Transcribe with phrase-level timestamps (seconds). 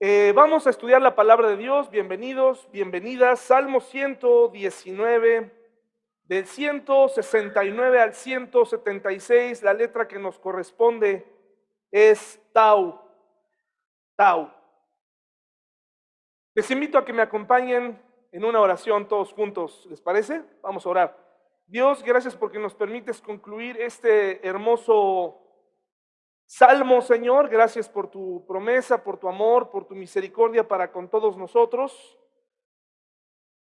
[0.00, 1.90] Eh, vamos a estudiar la palabra de Dios.
[1.90, 3.40] Bienvenidos, bienvenidas.
[3.40, 5.50] Salmo 119,
[6.22, 9.64] del 169 al 176.
[9.64, 11.26] La letra que nos corresponde
[11.90, 13.00] es Tau.
[14.14, 14.52] Tau.
[16.54, 19.84] Les invito a que me acompañen en una oración todos juntos.
[19.90, 20.44] ¿Les parece?
[20.62, 21.28] Vamos a orar.
[21.66, 25.47] Dios, gracias porque nos permites concluir este hermoso
[26.50, 31.36] Salmo, Señor, gracias por tu promesa, por tu amor, por tu misericordia para con todos
[31.36, 32.18] nosotros.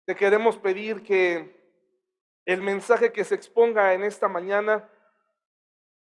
[0.04, 1.64] Te queremos pedir que
[2.44, 4.86] el mensaje que se exponga en esta mañana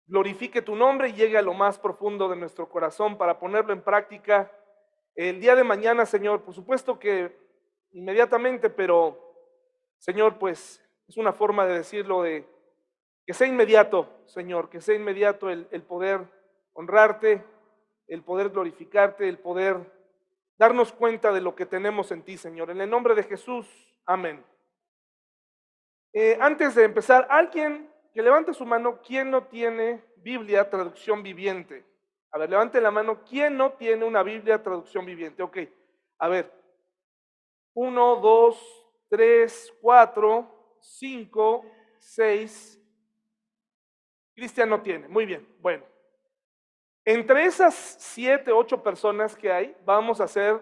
[0.06, 3.82] glorifique tu nombre y llegue a lo más profundo de nuestro corazón para ponerlo en
[3.82, 4.50] práctica
[5.14, 6.42] el día de mañana, Señor.
[6.42, 7.32] Por supuesto que
[7.92, 9.16] inmediatamente, pero
[9.98, 12.44] Señor, pues es una forma de decirlo de
[13.24, 16.34] que sea inmediato, Señor, que sea inmediato el, el poder
[16.76, 17.42] honrarte,
[18.06, 19.92] el poder glorificarte, el poder
[20.58, 22.70] darnos cuenta de lo que tenemos en ti, Señor.
[22.70, 23.66] En el nombre de Jesús,
[24.04, 24.44] amén.
[26.12, 31.84] Eh, antes de empezar, alguien que levante su mano, ¿quién no tiene Biblia traducción viviente?
[32.30, 35.42] A ver, levante la mano, ¿quién no tiene una Biblia traducción viviente?
[35.42, 35.58] Ok,
[36.18, 36.52] a ver.
[37.74, 38.58] Uno, dos,
[39.08, 41.64] tres, cuatro, cinco,
[41.98, 42.80] seis.
[44.34, 45.08] Cristian no tiene.
[45.08, 45.95] Muy bien, bueno.
[47.08, 50.60] Entre esas siete, ocho personas que hay, vamos a hacer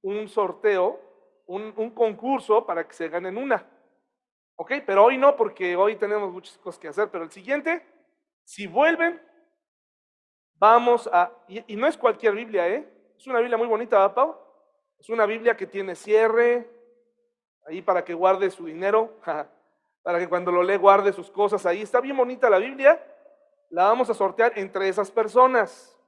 [0.00, 0.98] un sorteo,
[1.44, 3.62] un, concurso para que se ganen una.
[4.56, 4.72] ¿Ok?
[4.86, 7.10] Pero hoy no, porque hoy tenemos muchas cosas que hacer.
[7.10, 7.84] Pero el siguiente,
[8.42, 9.20] si vuelven,
[10.54, 11.30] vamos a...
[11.46, 12.90] Y, no es cualquier Biblia, ¿eh?
[13.18, 14.36] Es una Biblia muy bonita, ¿verdad, Pau?
[14.98, 16.70] Es una Biblia que tiene cierre,
[17.66, 19.20] ahí para que guarde su dinero,
[20.02, 21.82] para que cuando lo lee guarde sus cosas ahí.
[21.82, 22.98] Está bien bonita la Biblia
[23.70, 25.98] la vamos a sortear entre esas personas.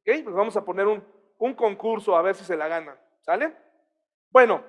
[0.00, 0.22] ¿Ok?
[0.24, 1.04] Pues vamos a poner un,
[1.38, 2.98] un concurso a ver si se la gana.
[3.20, 3.54] ¿Sale?
[4.30, 4.62] Bueno,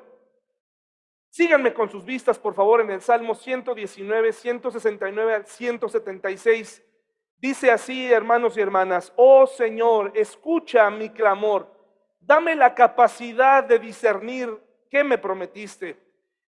[1.30, 6.84] síganme con sus vistas, por favor, en el Salmo 119, 169 al 176.
[7.38, 11.72] Dice así, hermanos y hermanas, oh Señor, escucha mi clamor,
[12.20, 15.98] dame la capacidad de discernir qué me prometiste.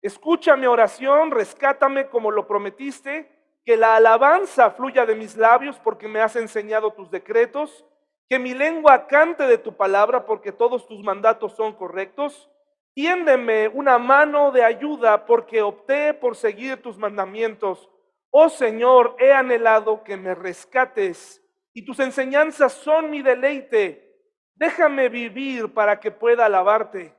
[0.02, 3.32] Escucha mi oración, rescátame como lo prometiste
[3.66, 7.86] que la alabanza fluya de mis labios porque me has enseñado tus decretos,
[8.30, 12.50] que mi lengua cante de tu palabra porque todos tus mandatos son correctos.
[12.94, 17.90] Tiéndeme una mano de ayuda porque opté por seguir tus mandamientos.
[18.30, 21.42] Oh Señor, he anhelado que me rescates
[21.74, 24.12] y tus enseñanzas son mi deleite.
[24.56, 27.16] Déjame vivir para que pueda alabarte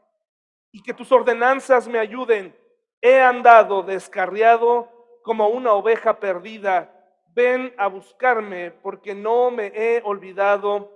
[0.71, 2.57] y que tus ordenanzas me ayuden.
[3.01, 4.94] He andado descarriado
[5.25, 6.91] como una oveja perdida.
[7.35, 10.93] Ven a buscarme porque no me he olvidado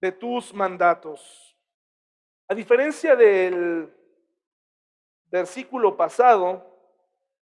[0.00, 1.58] de tus mandatos.
[2.48, 3.92] A diferencia del
[5.26, 6.64] versículo pasado,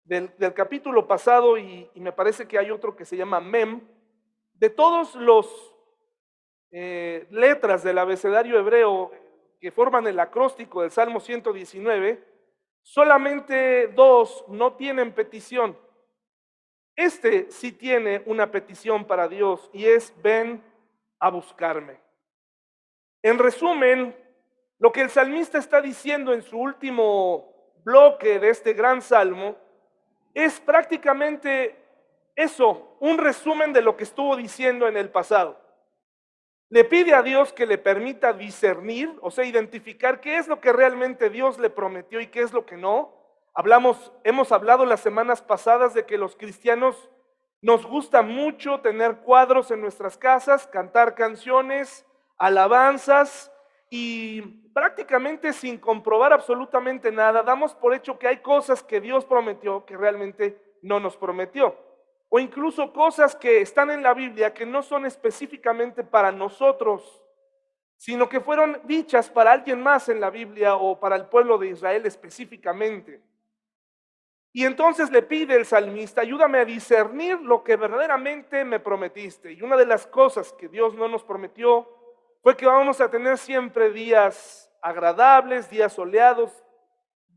[0.04, 3.80] del, capítulo pasado, y, me parece que hay otro que se llama Mem,
[4.54, 5.47] de todos los
[6.72, 9.12] eh, letras del abecedario hebreo
[9.60, 12.30] que forman el acróstico del Salmo 119,
[12.82, 15.78] Solamente dos no tienen petición.
[16.96, 20.62] Este sí tiene una petición para Dios y es ven
[21.18, 22.00] a buscarme.
[23.22, 24.16] En resumen,
[24.78, 27.52] lo que el salmista está diciendo en su último
[27.84, 29.56] bloque de este gran salmo
[30.34, 31.76] es prácticamente
[32.34, 35.59] eso, un resumen de lo que estuvo diciendo en el pasado.
[36.70, 40.72] Le pide a Dios que le permita discernir, o sea, identificar qué es lo que
[40.72, 43.12] realmente Dios le prometió y qué es lo que no.
[43.54, 47.10] Hablamos, hemos hablado las semanas pasadas de que los cristianos
[47.60, 52.06] nos gusta mucho tener cuadros en nuestras casas, cantar canciones,
[52.38, 53.50] alabanzas
[53.91, 54.42] y
[54.72, 59.97] prácticamente sin comprobar absolutamente nada, damos por hecho que hay cosas que Dios prometió que
[59.97, 61.90] realmente no nos prometió
[62.30, 67.22] o incluso cosas que están en la Biblia que no son específicamente para nosotros,
[67.96, 71.68] sino que fueron dichas para alguien más en la Biblia o para el pueblo de
[71.68, 73.21] Israel específicamente.
[74.53, 79.53] Y entonces le pide el salmista, ayúdame a discernir lo que verdaderamente me prometiste.
[79.53, 81.88] Y una de las cosas que Dios no nos prometió
[82.42, 86.65] fue que vamos a tener siempre días agradables, días soleados,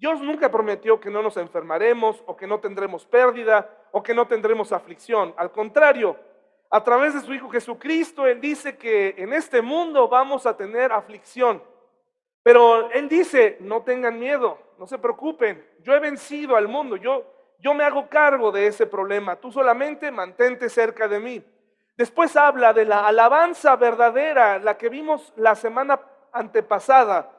[0.04, 4.28] Dios nunca prometió que no nos enfermaremos o que no tendremos pérdida o que no
[4.28, 5.34] tendremos aflicción.
[5.38, 6.18] Al contrario,
[6.70, 10.92] a través de su Hijo Jesucristo, Él dice que en este mundo vamos a tener
[10.92, 11.64] aflicción.
[12.44, 17.26] Pero Él dice, no tengan miedo, no se preocupen, yo he vencido al mundo, yo,
[17.60, 21.42] yo me hago cargo de ese problema, tú solamente mantente cerca de mí.
[21.96, 26.02] Después habla de la alabanza verdadera, la que vimos la semana
[26.34, 27.33] antepasada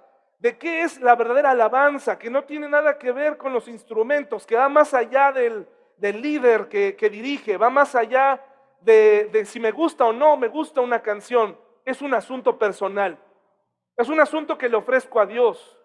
[0.44, 4.46] de qué es la verdadera alabanza, que no tiene nada que ver con los instrumentos,
[4.46, 5.66] que va más allá del,
[5.98, 8.44] líder que, dirige, va más allá
[8.82, 11.58] de, de si me gusta o no me gusta una canción.
[11.86, 13.18] Es un asunto personal.
[13.96, 15.78] Es un asunto que le ofrezco a Dios.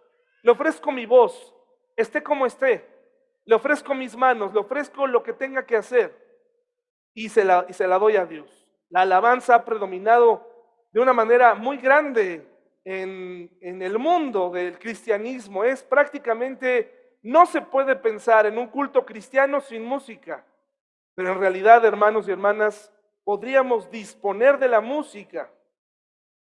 [0.43, 1.55] Le ofrezco mi voz,
[1.95, 2.85] esté como esté.
[3.45, 6.13] Le ofrezco mis manos, le ofrezco lo que tenga que hacer
[7.13, 8.67] y se la, y se la doy a Dios.
[8.89, 10.45] La alabanza ha predominado
[10.91, 12.45] de una manera muy grande
[12.89, 15.63] en, el mundo del cristianismo.
[15.63, 20.43] Es prácticamente, no se puede pensar en un culto cristiano sin música.
[21.13, 22.91] Pero en realidad, hermanos y hermanas,
[23.23, 25.51] podríamos disponer de la música.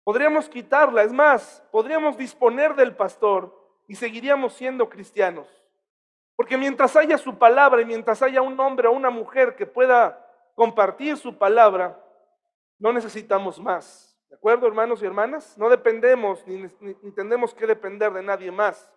[0.04, 3.56] Podríamos quitarla, es más, podríamos disponer del pastor
[3.88, 5.48] y seguiríamos siendo cristianos.
[6.36, 10.20] Porque mientras haya su palabra y mientras haya un hombre o una mujer que pueda
[10.56, 12.04] compartir su palabra,
[12.80, 14.13] no necesitamos más.
[14.34, 15.56] ¿De acuerdo, hermanos y hermanas?
[15.60, 16.68] No dependemos ni,
[17.12, 18.92] tenemos que depender de nadie más.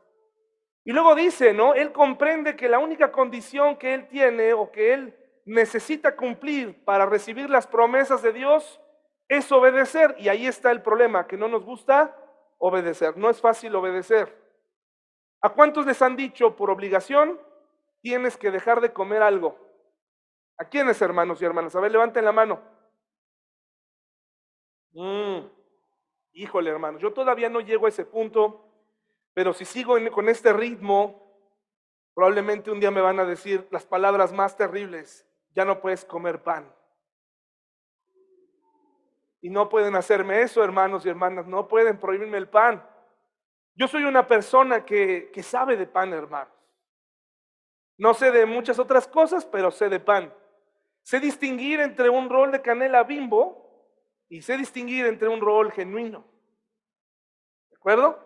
[0.83, 1.75] Y luego dice, ¿no?
[1.75, 7.05] Él comprende que la única condición que él tiene o que él necesita cumplir para
[7.05, 8.81] recibir las promesas de Dios
[9.29, 10.17] es obedecer.
[10.19, 12.17] Y ahí está el problema, que no nos gusta
[12.57, 13.19] obedecer.
[13.19, 14.35] No es fácil obedecer.
[15.43, 17.39] ¿A cuántos les han dicho por obligación
[18.01, 19.59] tienes que dejar de comer algo?
[20.57, 21.77] ¿A quiénes, hermanos y hermanas?
[21.77, 22.75] A ver, levanten la mano.
[24.97, 25.47] Mm,
[26.33, 28.65] híjole, hermanos, yo todavía no llego a ese punto,
[29.35, 31.23] pero si sigo con este ritmo,
[32.15, 35.27] probablemente un día me van a decir las palabras más terribles.
[35.55, 36.75] Ya no puedes comer pan.
[39.43, 42.83] Y no pueden hacerme eso, hermanos y hermanas, no pueden prohibirme el pan.
[43.75, 46.55] Yo soy una persona que, que sabe de pan, hermanos.
[47.99, 50.33] No sé de muchas otras cosas, pero sé de pan.
[51.03, 53.66] Sé distinguir entre un rol de canela bimbo
[54.29, 56.25] y sé distinguir entre un rol genuino.
[57.71, 58.19] ¿De acuerdo?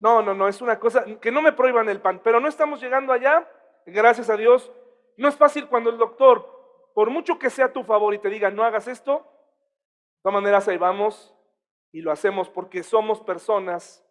[0.00, 2.80] No, no, no, es una cosa, que no me prohíban el pan, pero no estamos
[2.80, 3.48] llegando allá,
[3.86, 4.72] gracias a Dios.
[5.16, 8.50] No es fácil cuando el doctor, por mucho que sea tu favor y te diga,
[8.50, 11.34] no hagas esto, de todas maneras ahí vamos
[11.92, 14.04] y lo hacemos porque somos personas,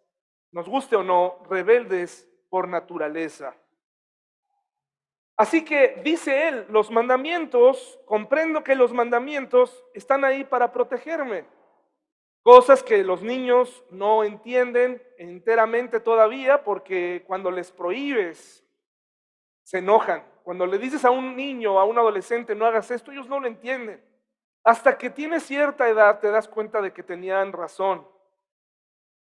[0.52, 3.56] nos guste o no, rebeldes por naturaleza.
[5.40, 11.46] Así que dice él, los mandamientos, comprendo que los mandamientos están ahí para protegerme.
[12.42, 18.62] Cosas que los niños no entienden enteramente todavía porque cuando les prohíbes,
[19.62, 20.22] se enojan.
[20.42, 23.46] Cuando le dices a un niño, a un adolescente, no hagas esto, ellos no lo
[23.46, 24.04] entienden.
[24.62, 28.06] Hasta que tienes cierta edad te das cuenta de que tenían razón.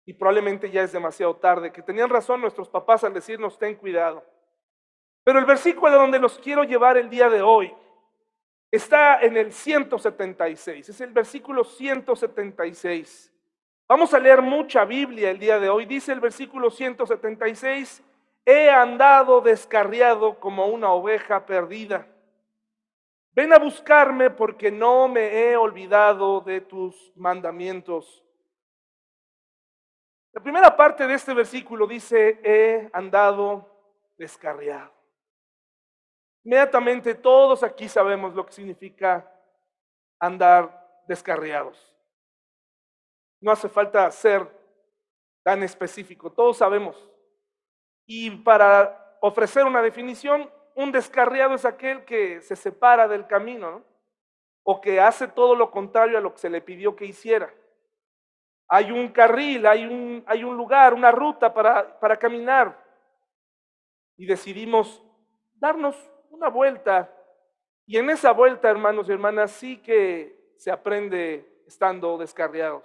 [0.05, 4.25] Y probablemente ya es demasiado tarde, que tenían razón nuestros papás al decirnos, ten cuidado.
[5.29, 7.71] Pero el versículo donde los quiero llevar el día de hoy
[8.71, 13.31] está en el 176, es el versículo 176.
[13.87, 15.85] Vamos a leer mucha Biblia el día de hoy.
[15.85, 18.03] Dice el versículo 176,
[18.47, 22.07] he andado descarriado como una oveja perdida.
[23.33, 28.25] Ven a buscarme porque no me he olvidado de tus mandamientos.
[30.33, 33.69] La primera parte de este versículo dice, he andado
[34.17, 34.97] descarriado.
[36.49, 39.31] Inmediatamente todos aquí sabemos lo que significa
[40.19, 41.95] andar descarriados.
[43.39, 44.49] No hace falta ser
[45.43, 46.97] tan específico, todos sabemos.
[48.07, 53.85] Y para ofrecer una definición, un descarriado es aquel que se separa del camino, ¿no?
[54.63, 57.53] o que hace todo lo contrario a lo que se le pidió que hiciera.
[58.69, 62.83] Hay un carril, hay un, hay un lugar, una ruta para, para caminar
[64.17, 65.05] y decidimos
[65.53, 65.95] darnos
[66.31, 67.11] una vuelta.
[67.87, 72.85] Y en esa vuelta, hermanos y hermanas, sí que se aprende estando descarriados.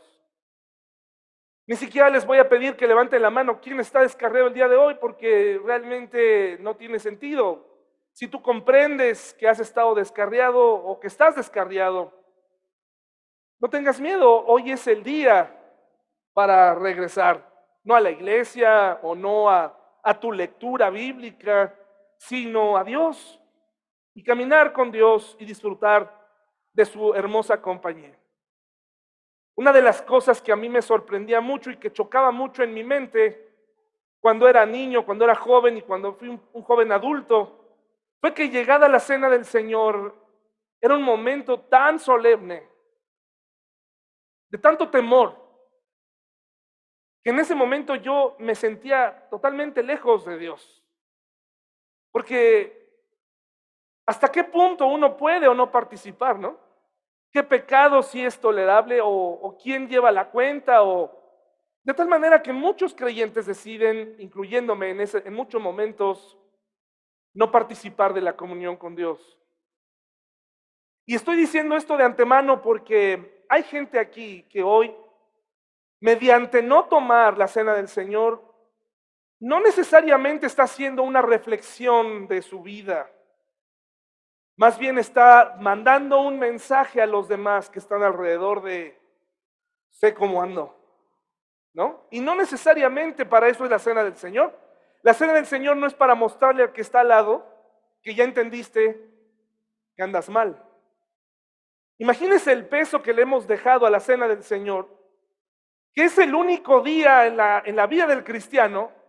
[1.65, 4.67] Ni siquiera les voy a pedir que levanten la mano quién está descarriado el día
[4.67, 7.65] de hoy, porque realmente no tiene sentido.
[8.12, 12.12] Si tú comprendes que has estado descarriado o que estás descarriado,
[13.59, 15.57] no tengas miedo, hoy es el día
[16.33, 17.50] para regresar,
[17.83, 21.73] no a la iglesia o no a, a tu lectura bíblica,
[22.27, 23.39] sino a Dios
[24.13, 26.21] y caminar con Dios y disfrutar
[26.71, 28.17] de su hermosa compañía.
[29.55, 32.73] Una de las cosas que a mí me sorprendía mucho y que chocaba mucho en
[32.73, 33.51] mi mente
[34.21, 37.59] cuando era niño, cuando era joven y cuando fui un, joven adulto,
[38.21, 40.15] fue que llegada la cena del Señor
[40.79, 42.65] era un momento tan solemne,
[44.49, 45.37] de tanto temor,
[47.21, 50.82] que en ese momento yo me sentía totalmente lejos de Dios.
[52.13, 52.88] Porque
[54.05, 56.58] hasta qué punto uno puede o no participar, ¿no?
[57.32, 61.20] ¿Qué pecado si es tolerable o, quién lleva la cuenta o,
[61.84, 66.38] De tal manera que muchos creyentes deciden, incluyéndome en, ese, en muchos momentos,
[67.34, 69.39] no participar de la comunión con Dios.
[71.08, 74.96] Y estoy diciendo esto de antemano porque hay gente aquí que hoy,
[76.00, 78.52] mediante no tomar la cena del Señor,
[79.43, 83.12] no necesariamente está haciendo una reflexión de su vida.
[84.55, 88.97] Más bien está mandando un mensaje a los demás que están alrededor de,
[89.91, 90.79] sé cómo ando.
[91.73, 92.07] ¿No?
[92.09, 94.57] Y no necesariamente para eso es la cena del Señor.
[95.01, 97.45] La cena del Señor no es para mostrarle al que está al lado
[98.01, 99.09] que ya entendiste
[99.93, 100.63] que andas mal.
[101.97, 104.88] Imagínese el peso que le hemos dejado a la cena del Señor,
[105.93, 109.02] que es el único día en la, en la vida del cristiano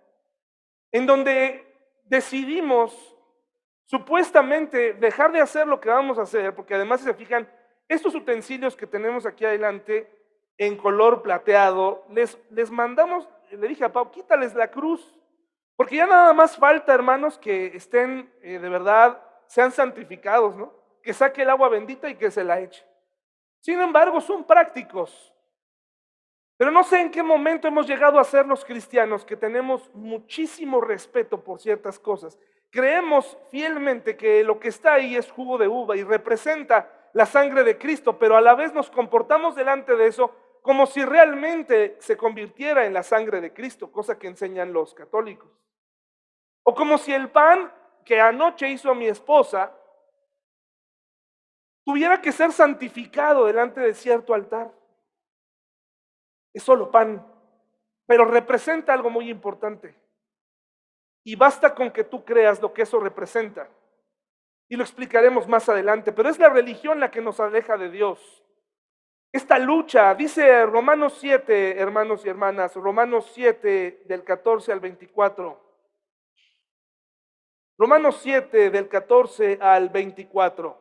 [0.94, 1.66] en donde
[2.04, 3.16] decidimos
[3.84, 7.50] supuestamente dejar de hacer lo que vamos a hacer, porque además si se fijan,
[7.88, 10.08] estos utensilios que tenemos aquí adelante
[10.56, 15.18] en color plateado, les, les mandamos, le dije a Pau, quítales la cruz,
[15.74, 20.72] porque ya nada más falta, hermanos, que estén eh, de verdad, sean santificados, ¿no?
[21.02, 22.86] Que saque el agua bendita y que se la eche.
[23.58, 25.33] Sin embargo, son prácticos.
[26.56, 30.80] Pero no sé en qué momento hemos llegado a ser los cristianos que tenemos muchísimo
[30.80, 32.38] respeto por ciertas cosas.
[32.70, 37.64] Creemos fielmente que lo que está ahí es jugo de uva y representa la sangre
[37.64, 40.32] de Cristo, pero a la vez nos comportamos delante de eso
[40.62, 45.50] como si realmente se convirtiera en la sangre de Cristo, cosa que enseñan los católicos.
[46.62, 47.70] O como si el pan
[48.04, 49.76] que anoche hizo mi esposa
[51.84, 54.72] tuviera que ser santificado delante de cierto altar.
[56.54, 57.26] Es solo pan,
[58.06, 59.94] pero representa algo muy importante.
[61.24, 63.68] Y basta con que tú creas lo que eso representa.
[64.68, 68.44] Y lo explicaremos más adelante, pero es la religión la que nos aleja de Dios.
[69.32, 75.60] Esta lucha, dice Romanos 7, hermanos y hermanas, Romanos 7 del 14 al 24.
[77.76, 80.80] Romanos 7 del 14 al 24.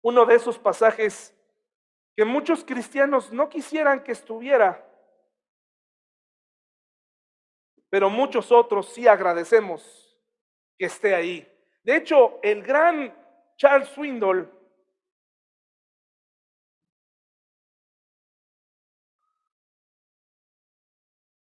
[0.00, 1.35] Uno de esos pasajes
[2.16, 4.82] que muchos cristianos no quisieran que estuviera,
[7.90, 10.18] pero muchos otros sí agradecemos
[10.78, 11.46] que esté ahí.
[11.84, 13.14] De hecho, el gran
[13.56, 14.52] Charles Swindoll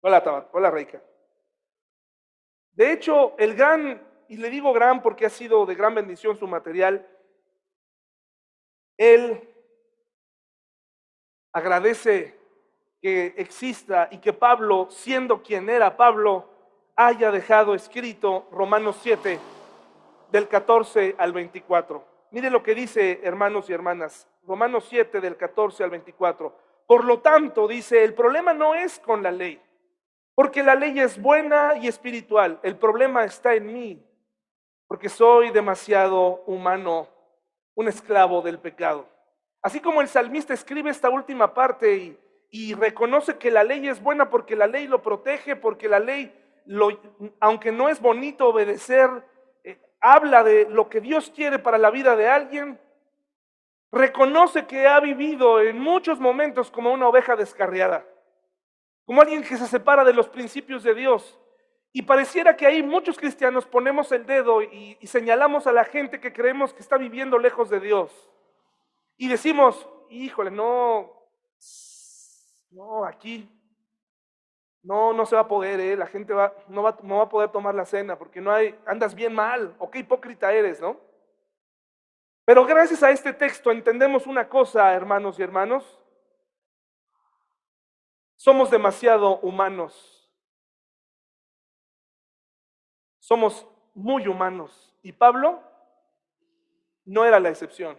[0.09, 1.03] Hola, hola Reika.
[2.71, 6.47] De hecho, el gran, y le digo gran porque ha sido de gran bendición su
[6.47, 7.05] material,
[8.97, 9.56] él
[11.57, 12.39] agradece
[13.01, 16.49] que exista y que Pablo, siendo quien era Pablo,
[16.97, 19.39] haya dejado escrito Romanos 7,
[20.33, 22.05] del 14 al 24.
[22.31, 26.55] Mire lo que dice, hermanos y hermanas, Romanos 7, del 14 al 24.
[26.87, 29.61] Por lo tanto, dice, el problema no es con la ley
[30.37, 32.61] porque la ley es buena y espiritual.
[32.63, 34.07] El problema está en mí,
[34.87, 37.09] porque soy demasiado humano,
[37.75, 39.09] un esclavo del pecado.
[39.67, 42.17] Así como el salmista escribe esta última parte
[42.53, 46.33] y, reconoce que la ley es buena porque la ley lo protege, porque la ley,
[47.41, 49.11] aunque no es bonito obedecer,
[49.65, 52.79] eh, habla de lo que Dios quiere para la vida de alguien,
[53.91, 58.07] reconoce que ha vivido en muchos momentos como una oveja descarriada
[59.05, 61.37] como alguien que se separa de los principios de Dios.
[61.93, 66.33] Y pareciera que ahí muchos cristianos ponemos el dedo y, señalamos a la gente que
[66.33, 68.13] creemos que está viviendo lejos de Dios.
[69.17, 71.11] Y decimos, híjole, no,
[72.71, 73.49] no, aquí,
[74.83, 75.97] no, no se va a poder, ¿eh?
[75.97, 76.33] la gente
[76.69, 79.75] no, va, no va a poder tomar la cena porque no hay, andas bien mal,
[79.79, 81.01] o qué hipócrita eres, ¿no?
[82.45, 86.01] Pero gracias a este texto entendemos una cosa, hermanos y hermanos,
[88.37, 90.31] somos demasiado humanos.
[93.19, 94.95] Somos muy humanos.
[95.03, 95.61] Y Pablo
[97.05, 97.99] no era la excepción.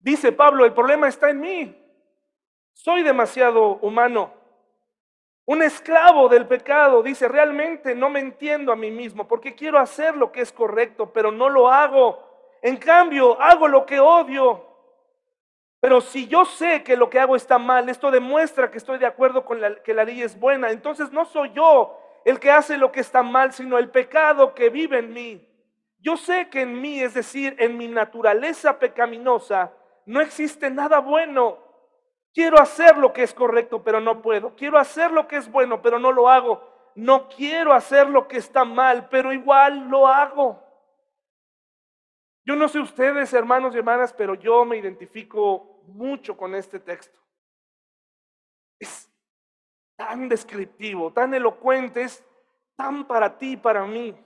[0.00, 1.84] Dice Pablo, el problema está en mí.
[2.72, 4.32] Soy demasiado humano.
[5.44, 10.16] Un esclavo del pecado dice, realmente no me entiendo a mí mismo porque quiero hacer
[10.16, 12.22] lo que es correcto, pero no lo hago.
[12.62, 14.64] En cambio, hago lo que odio.
[15.80, 19.06] Pero si yo sé que lo que hago está mal, esto demuestra que estoy de
[19.06, 20.70] acuerdo con que la ley es buena.
[20.70, 24.70] Entonces no soy yo el que hace lo que está mal, sino el pecado que
[24.70, 25.48] vive en mí.
[26.00, 29.72] Yo sé que en mí, es decir, en mi naturaleza pecaminosa,
[30.08, 31.58] no existe nada bueno.
[32.32, 34.56] Quiero hacer lo que es correcto, pero no puedo.
[34.56, 36.62] Quiero hacer lo que es bueno, pero no lo hago.
[36.94, 40.62] No quiero hacer lo que está mal, pero igual lo hago.
[42.46, 47.20] Yo no sé ustedes, hermanos y hermanas, pero yo me identifico mucho con este texto.
[48.80, 49.12] Es,
[49.94, 52.24] tan descriptivo, tan elocuente, es
[52.76, 54.16] tan para ti, para mí.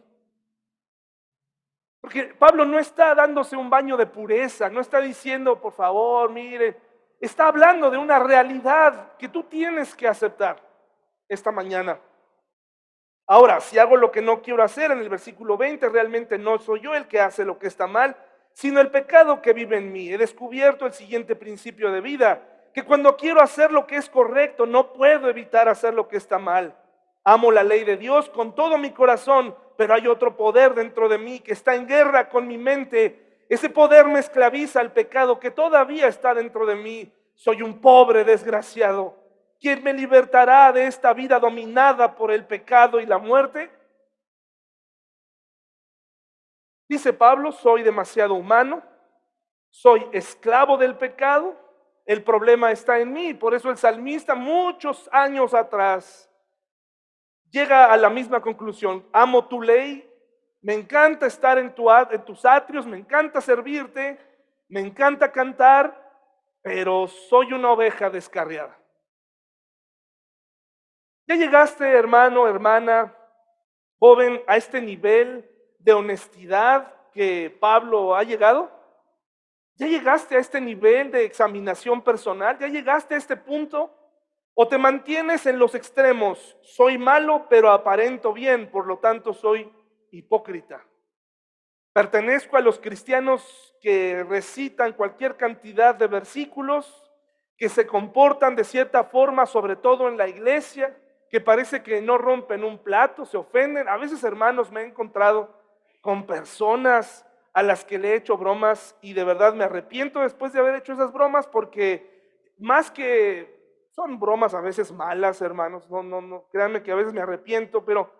[2.02, 6.76] Porque Pablo no está dándose un baño de pureza, no está diciendo, por favor, mire,
[7.20, 10.56] está hablando de una realidad que tú tienes que aceptar
[11.28, 12.00] esta mañana.
[13.28, 16.80] Ahora, si hago lo que no quiero hacer en el versículo 20, realmente no soy
[16.80, 18.16] yo el que hace lo que está mal,
[18.52, 20.12] sino el pecado que vive en mí.
[20.12, 22.42] He descubierto el siguiente principio de vida,
[22.74, 26.40] que cuando quiero hacer lo que es correcto, no puedo evitar hacer lo que está
[26.40, 26.76] mal.
[27.22, 31.18] Amo la ley de Dios con todo mi corazón, pero hay otro poder dentro de
[31.18, 33.44] mí que está en guerra con mi mente.
[33.48, 37.12] Ese poder me esclaviza al pecado que todavía está dentro de mí.
[37.34, 39.16] Soy un pobre desgraciado.
[39.60, 43.70] ¿Quién me libertará de esta vida dominada por el pecado y la muerte?
[46.88, 48.82] Dice Pablo, soy demasiado humano,
[49.70, 51.56] soy esclavo del pecado,
[52.04, 53.34] el problema está en mí.
[53.34, 56.28] Por eso el salmista muchos años atrás
[57.52, 59.06] llega a la misma conclusión.
[59.12, 60.08] Amo tu ley,
[60.62, 64.18] me encanta estar en, tu, en tus atrios, me encanta servirte,
[64.68, 65.96] me encanta cantar,
[66.62, 68.76] pero soy una oveja descarriada.
[71.28, 73.14] ¿Ya llegaste, hermano, hermana,
[73.98, 78.70] joven, a este nivel de honestidad que Pablo ha llegado?
[79.76, 82.58] ¿Ya llegaste a este nivel de examinación personal?
[82.58, 83.92] ¿Ya llegaste a este punto?
[84.54, 86.58] ¿O te mantienes en los extremos?
[86.62, 89.72] Soy malo, pero aparento bien, por lo tanto soy
[90.10, 90.84] hipócrita.
[91.94, 97.10] Pertenezco a los cristianos que recitan cualquier cantidad de versículos,
[97.56, 100.96] que se comportan de cierta forma, sobre todo en la iglesia,
[101.30, 103.88] que parece que no rompen un plato, se ofenden.
[103.88, 105.54] A veces, hermanos, me he encontrado
[106.02, 110.52] con personas a las que le he hecho bromas y de verdad me arrepiento después
[110.52, 112.10] de haber hecho esas bromas porque
[112.58, 113.51] más que
[113.92, 117.84] son bromas a veces malas, hermanos, no, no, no, créanme que a veces me arrepiento,
[117.84, 118.10] pero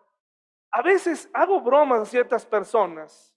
[0.70, 3.34] a veces hago bromas a ciertas personas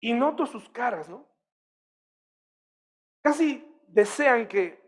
[0.00, 1.26] y noto sus caras, ¿no?
[3.22, 4.80] Casi desean que,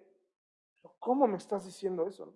[0.98, 2.32] ¿cómo me estás diciendo eso?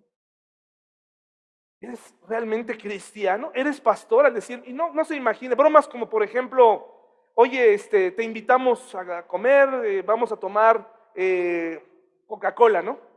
[1.81, 3.51] ¿Eres realmente cristiano?
[3.53, 4.25] ¿Eres pastor?
[4.25, 8.95] Al decir, y no, no se imagine, bromas como por ejemplo, oye, este, te invitamos
[8.95, 11.83] a comer, eh, vamos a tomar eh,
[12.27, 13.14] Coca-Cola, ¿no?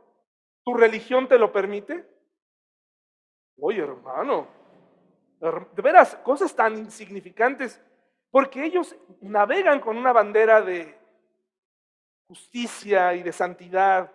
[0.69, 2.07] ¿Tu religión te lo permite?
[3.59, 4.47] Oye, hermano,
[5.39, 7.81] de veras, cosas tan insignificantes,
[8.29, 10.95] porque ellos navegan con una bandera de
[12.27, 14.13] justicia y de santidad,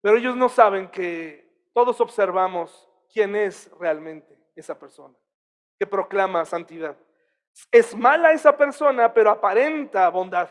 [0.00, 5.16] pero ellos no saben que todos observamos quién es realmente esa persona
[5.76, 6.96] que proclama santidad.
[7.72, 10.50] Es mala esa persona, pero aparenta bondad.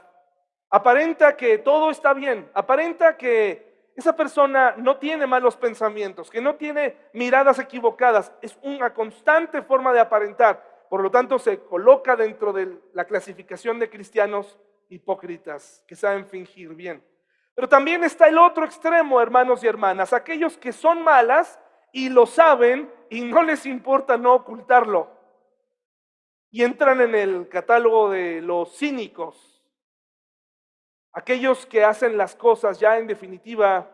[0.69, 2.51] Aparenta que todo está bien.
[2.53, 3.70] Aparenta que
[4.01, 8.31] esa persona no tiene malos pensamientos, que no tiene miradas equivocadas.
[8.41, 10.87] Es una constante forma de aparentar.
[10.89, 14.59] Por lo tanto, se coloca dentro de la clasificación de cristianos
[14.89, 17.03] hipócritas que saben fingir bien.
[17.55, 21.59] Pero también está el otro extremo, hermanos y hermanas, aquellos que son malas
[21.91, 25.09] y lo saben y no les importa no ocultarlo.
[26.49, 29.50] Y entran en el catálogo de los cínicos,
[31.13, 33.89] aquellos que hacen las cosas ya en definitiva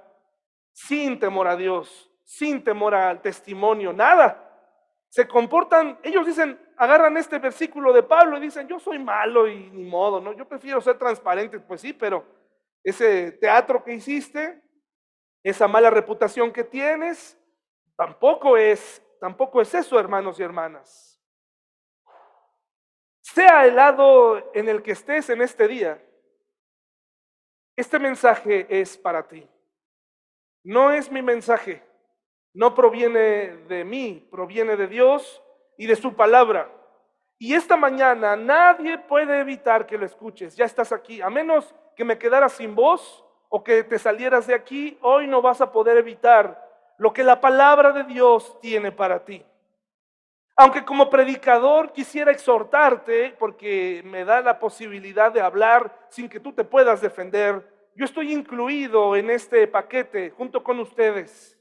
[0.72, 4.44] sin temor a Dios, sin temor al testimonio, nada.
[5.10, 9.70] Se comportan, ellos dicen, agarran este versículo de Pablo y dicen, yo soy malo y
[9.72, 10.34] ni modo, ¿no?
[10.34, 12.26] Yo prefiero ser transparente, pues sí, pero
[12.84, 14.62] ese teatro que hiciste,
[15.44, 17.38] esa mala reputación que tienes,
[17.96, 21.20] tampoco es, tampoco es eso, hermanos y hermanas.
[23.22, 26.02] Sea el lado en el que estés en este día,
[27.78, 29.48] este mensaje es para ti.
[30.64, 31.84] No es mi mensaje,
[32.54, 35.42] no proviene de mí, proviene de Dios
[35.78, 36.70] y de su palabra.
[37.38, 40.56] Y esta mañana nadie puede evitar que lo escuches.
[40.56, 44.56] Ya estás aquí, a menos que me quedara sin voz o que te salieras de
[44.56, 49.24] aquí, hoy no vas a poder evitar lo que la palabra de Dios tiene para
[49.24, 49.46] ti.
[50.60, 56.52] Aunque como predicador quisiera exhortarte, porque me da la posibilidad de hablar sin que tú
[56.52, 57.64] te puedas defender,
[57.96, 61.56] yo estoy incluido en este paquete junto con ustedes.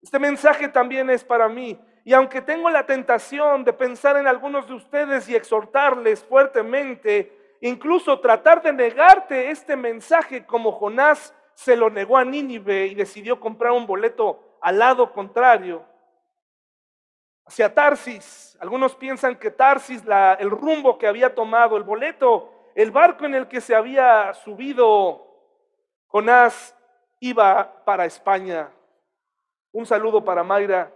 [0.00, 1.76] Este mensaje también es para mí.
[2.04, 8.20] Y aunque tengo la tentación de pensar en algunos de ustedes y exhortarles fuertemente, incluso
[8.20, 13.72] tratar de negarte este mensaje como Jonás se lo negó a Nínive y decidió comprar
[13.72, 15.84] un boleto al lado contrario,
[17.50, 18.56] hacia Tarsis.
[18.60, 20.04] Algunos piensan que Tarsis,
[20.38, 25.26] el rumbo que había tomado, el boleto, el barco en el que se había subido
[26.06, 26.76] Jonás
[27.18, 28.70] iba para España.
[29.72, 30.92] Un saludo para Mayra,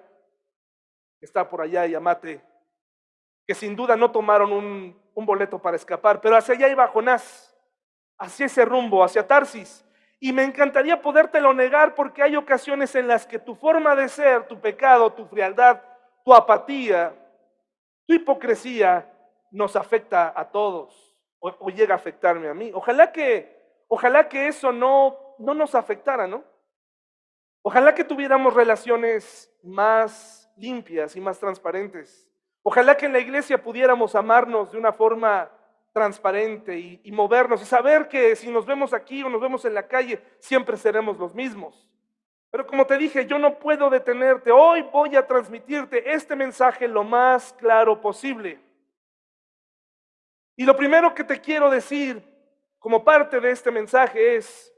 [1.18, 2.40] que está por allá, y Amate,
[3.48, 7.52] que sin duda no tomaron un, un boleto para escapar, pero hacia allá iba Jonás,
[8.16, 9.84] hacia ese rumbo, hacia Tarsis.
[10.20, 14.46] Y me encantaría podértelo negar porque hay ocasiones en las que tu forma de ser,
[14.46, 15.82] tu pecado, tu frialdad,
[16.24, 17.14] tu apatía,
[18.06, 19.10] tu hipocresía
[19.50, 22.70] nos afecta a todos o, llega a afectarme a mí.
[22.74, 26.42] Ojalá que, ojalá que eso no, no nos afectara, ¿no?
[27.62, 32.30] Ojalá que tuviéramos relaciones más limpias y más transparentes.
[32.62, 35.50] Ojalá que en la iglesia pudiéramos amarnos de una forma
[35.92, 39.86] transparente y, movernos y saber que si nos vemos aquí o nos vemos en la
[39.86, 41.88] calle, siempre seremos los mismos.
[42.54, 44.52] Pero como te dije, yo no puedo detenerte.
[44.52, 48.60] Hoy voy a transmitirte este mensaje lo más claro posible.
[50.54, 52.22] Y lo primero que te quiero decir
[52.78, 54.72] como parte de este mensaje es,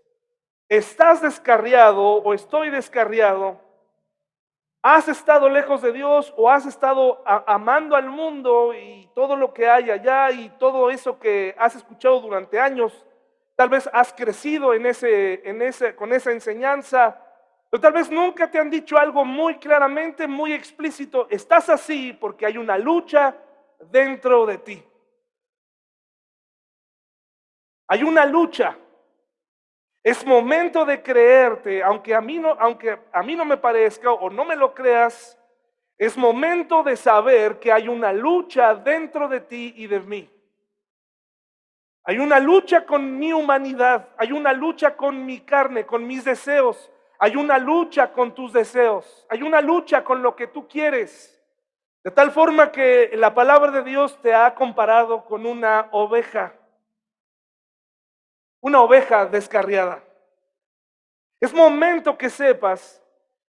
[0.70, 3.60] ¿estás descarriado o estoy descarriado
[4.80, 9.68] ¿Has estado lejos de Dios o has estado amando al mundo y todo lo que
[9.68, 13.04] hay allá y todo eso que has escuchado durante años?
[13.54, 17.20] Tal vez has crecido en ese, en ese, con esa enseñanza,
[17.70, 21.26] pero tal vez nunca te han dicho algo muy claramente, muy explícito.
[21.30, 23.36] Estás así porque hay una lucha
[23.90, 24.84] dentro de ti.
[27.88, 28.76] Hay una lucha.
[30.02, 34.30] Es momento de creerte, aunque a mí no, aunque a mí no me parezca o
[34.30, 35.36] no me lo creas,
[35.98, 40.30] es momento de saber que hay una lucha dentro de ti y de mí.
[42.04, 46.92] Hay una lucha con mi humanidad, hay una lucha con mi carne, con mis deseos,
[47.18, 51.32] hay una lucha con tus deseos, hay una lucha con lo que tú quieres.
[52.04, 56.54] De tal forma que la palabra de Dios te ha comparado con una oveja
[58.66, 60.02] una oveja descarriada.
[61.40, 63.00] Es momento que sepas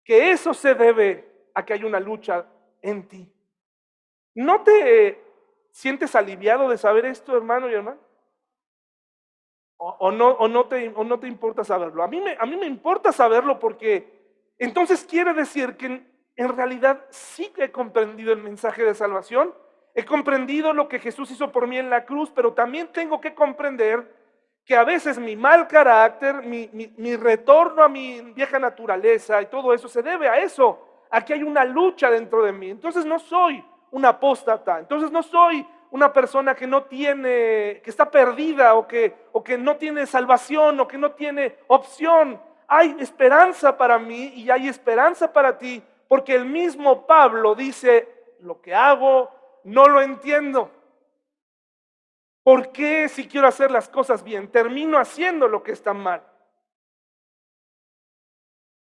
[0.03, 2.45] que eso se debe a que hay una lucha
[2.81, 3.31] en ti.
[4.33, 5.23] ¿No te
[5.71, 7.97] sientes aliviado de saber esto, hermano y hermana?
[9.77, 12.01] O, no, o, no, te, o no te importa saberlo.
[12.01, 14.15] A mí, me, a mí me importa saberlo porque
[14.57, 16.05] entonces quiere decir que
[16.37, 19.53] en, realidad sí que he comprendido el mensaje de salvación,
[19.93, 23.33] he comprendido lo que Jesús hizo por mí en la cruz, pero también tengo que
[23.33, 24.13] comprender
[24.65, 29.87] que a veces mi mal carácter, mi, retorno a mi vieja naturaleza y todo eso
[29.87, 30.79] se debe a eso,
[31.11, 32.69] a que hay una lucha dentro de mí.
[32.69, 38.11] Entonces no soy un apóstata, entonces no soy una persona que no tiene, que está
[38.11, 42.41] perdida o que, o que no tiene salvación o que no tiene opción.
[42.67, 48.09] Hay esperanza para mí y hay esperanza para ti, porque el mismo Pablo dice,
[48.41, 49.31] lo que hago
[49.63, 50.69] no lo entiendo.
[52.43, 56.21] ¿Por qué si quiero hacer las cosas bien termino haciendo lo que está mal?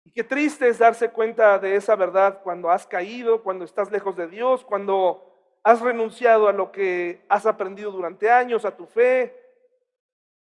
[0.04, 4.16] Y qué triste es darse cuenta de esa verdad cuando has caído, cuando estás lejos
[4.16, 5.31] de Dios, cuando
[5.62, 9.36] has renunciado a lo que has aprendido durante años, a tu fe.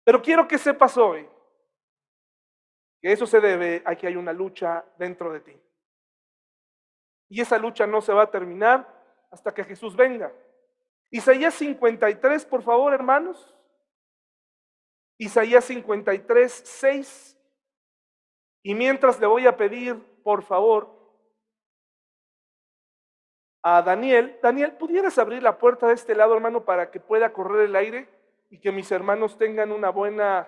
[0.03, 1.27] Pero quiero que sepas hoy
[3.01, 5.61] que eso se debe a que hay una lucha dentro de ti.
[7.29, 8.87] Y esa lucha no se va a terminar
[9.31, 10.31] hasta que Jesús venga.
[11.09, 13.53] Isaías 53, por favor, hermanos.
[15.17, 17.37] Isaías 53, 6.
[18.63, 20.96] Y mientras le voy a pedir, por favor,
[23.69, 27.65] a Daniel, Daniel, ¿pudieras abrir la puerta de este lado, hermano, para que pueda correr
[27.65, 28.07] el aire
[28.49, 30.47] y que mis hermanos tengan una buena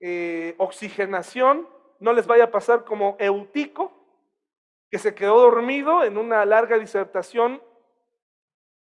[0.00, 1.68] eh, oxigenación?
[2.00, 3.92] No les vaya a pasar como Eutico,
[4.90, 7.62] que se quedó dormido en una larga disertación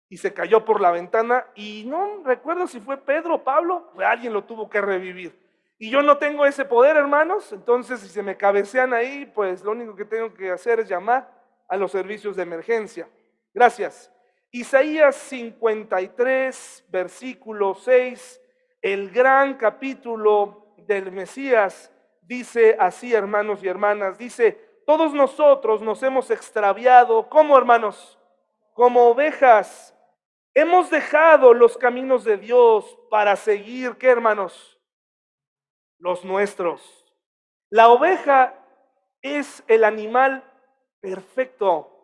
[0.08, 4.32] y se cayó por la ventana y no recuerdo si fue Pedro o Pablo, alguien
[4.32, 5.36] lo tuvo que revivir.
[5.76, 9.72] Y yo no tengo ese poder, hermanos, entonces si se me cabecean ahí, pues lo
[9.72, 11.28] único que tengo que hacer es llamar
[11.66, 13.08] a los servicios de emergencia.
[13.56, 14.12] Gracias.
[14.50, 18.42] Isaías 53, versículo 6,
[18.82, 21.90] el gran capítulo del Mesías,
[22.20, 24.52] dice así, hermanos y hermanas, dice,
[24.84, 28.18] todos nosotros nos hemos extraviado, como hermanos,
[28.74, 29.94] como ovejas
[30.58, 34.80] Hemos dejado los caminos de Dios para seguir, ¿qué hermanos?
[35.98, 37.04] Los nuestros.
[37.68, 38.54] La oveja
[39.20, 40.50] es el animal
[41.00, 41.95] perfecto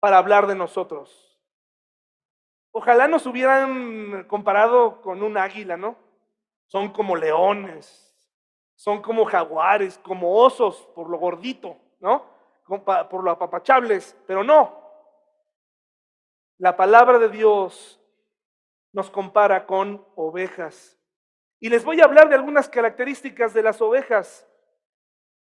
[0.00, 1.38] para hablar de nosotros.
[2.72, 5.96] Ojalá nos hubieran comparado con un águila, ¿no?
[6.66, 8.14] Son como leones,
[8.76, 12.24] son como jaguares, como osos por lo gordito, ¿no?
[12.66, 14.78] Por lo apapachables, pero no.
[16.58, 18.00] La palabra de Dios
[18.92, 20.98] nos compara con ovejas.
[21.60, 24.46] Y les voy a hablar de algunas características de las ovejas.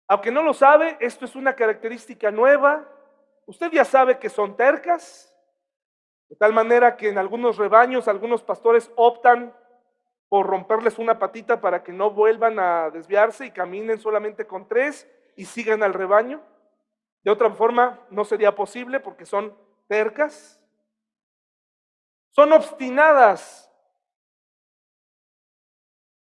[0.08, 2.90] Aunque no lo sabe, esto es una característica nueva.
[3.46, 5.34] Usted ya sabe que son tercas,
[6.30, 9.56] de tal manera que en algunos rebaños algunos pastores optan
[10.30, 15.08] por romperles una patita para que no vuelvan a desviarse y caminen solamente con tres
[15.36, 16.42] y sigan al rebaño.
[17.24, 19.56] De otra forma, no sería posible porque son
[19.88, 20.60] tercas.
[22.32, 23.72] Son obstinadas.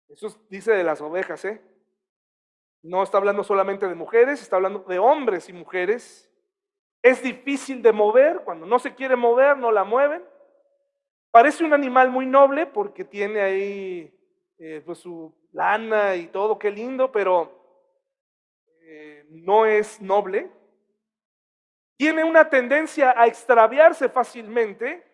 [0.08, 1.62] Eso dice de las ovejas, ¿eh?
[2.82, 6.29] No está hablando solamente de mujeres, está hablando de hombres y mujeres.
[7.02, 10.22] Es difícil de mover, cuando no se quiere mover, no la mueven.
[11.30, 14.14] Parece un animal muy noble porque tiene ahí
[14.58, 17.50] eh, pues su lana y todo, qué lindo, pero
[18.82, 20.50] eh, no es noble.
[21.96, 25.06] Tiene una tendencia a extraviarse fácilmente.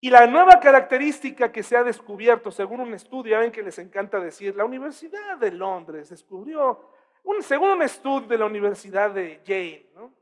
[0.00, 4.20] Y la nueva característica que se ha descubierto, según un estudio, ven que les encanta
[4.20, 6.90] decir, la Universidad de Londres descubrió,
[7.24, 10.15] un, según un estudio de la Universidad de Yale, ¿no?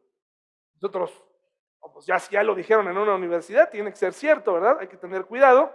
[0.74, 1.24] Nosotros,
[1.92, 4.78] pues ya, ya lo dijeron en una universidad, tiene que ser cierto, ¿verdad?
[4.80, 5.72] Hay que tener cuidado.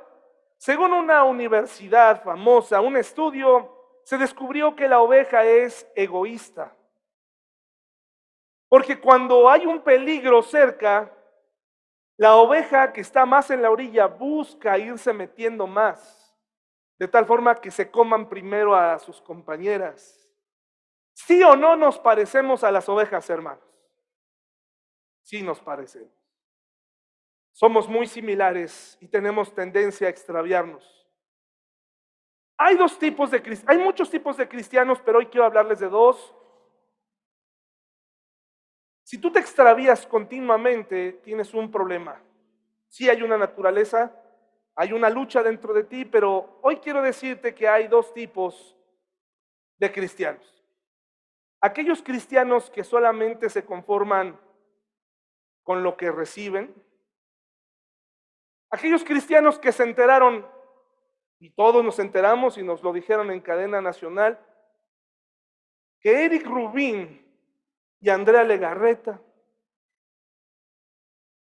[0.57, 6.75] Según una universidad famosa, un estudio, se descubrió que la oveja es egoísta.
[8.67, 11.11] Porque cuando hay un peligro cerca,
[12.17, 16.37] la oveja que está más en la orilla busca irse metiendo más,
[16.99, 20.29] de tal forma que se coman primero a sus compañeras.
[21.13, 23.68] ¿Sí o no nos parecemos a las ovejas, hermanos?
[25.29, 26.09] Sí nos parecemos.
[27.51, 30.83] Somos muy similares y tenemos tendencia a extraviarnos.
[32.57, 36.33] Hay dos tipos de hay muchos tipos de cristianos, pero hoy quiero hablarles de dos.
[39.03, 42.19] Si tú te extravías continuamente, tienes un problema.
[42.87, 44.11] Sí hay una naturaleza,
[44.73, 48.75] hay una lucha dentro de ti, pero hoy quiero decirte que hay dos tipos
[49.77, 50.65] de cristianos.
[51.61, 54.48] Aquellos cristianos que solamente se conforman
[55.69, 56.73] con lo que reciben.
[58.71, 60.43] Aquellos cristianos que se enteraron,
[61.37, 64.43] y todos nos enteramos y nos lo dijeron en cadena nacional,
[65.99, 67.23] que Eric Rubín
[67.99, 69.21] y Andrea Legarreta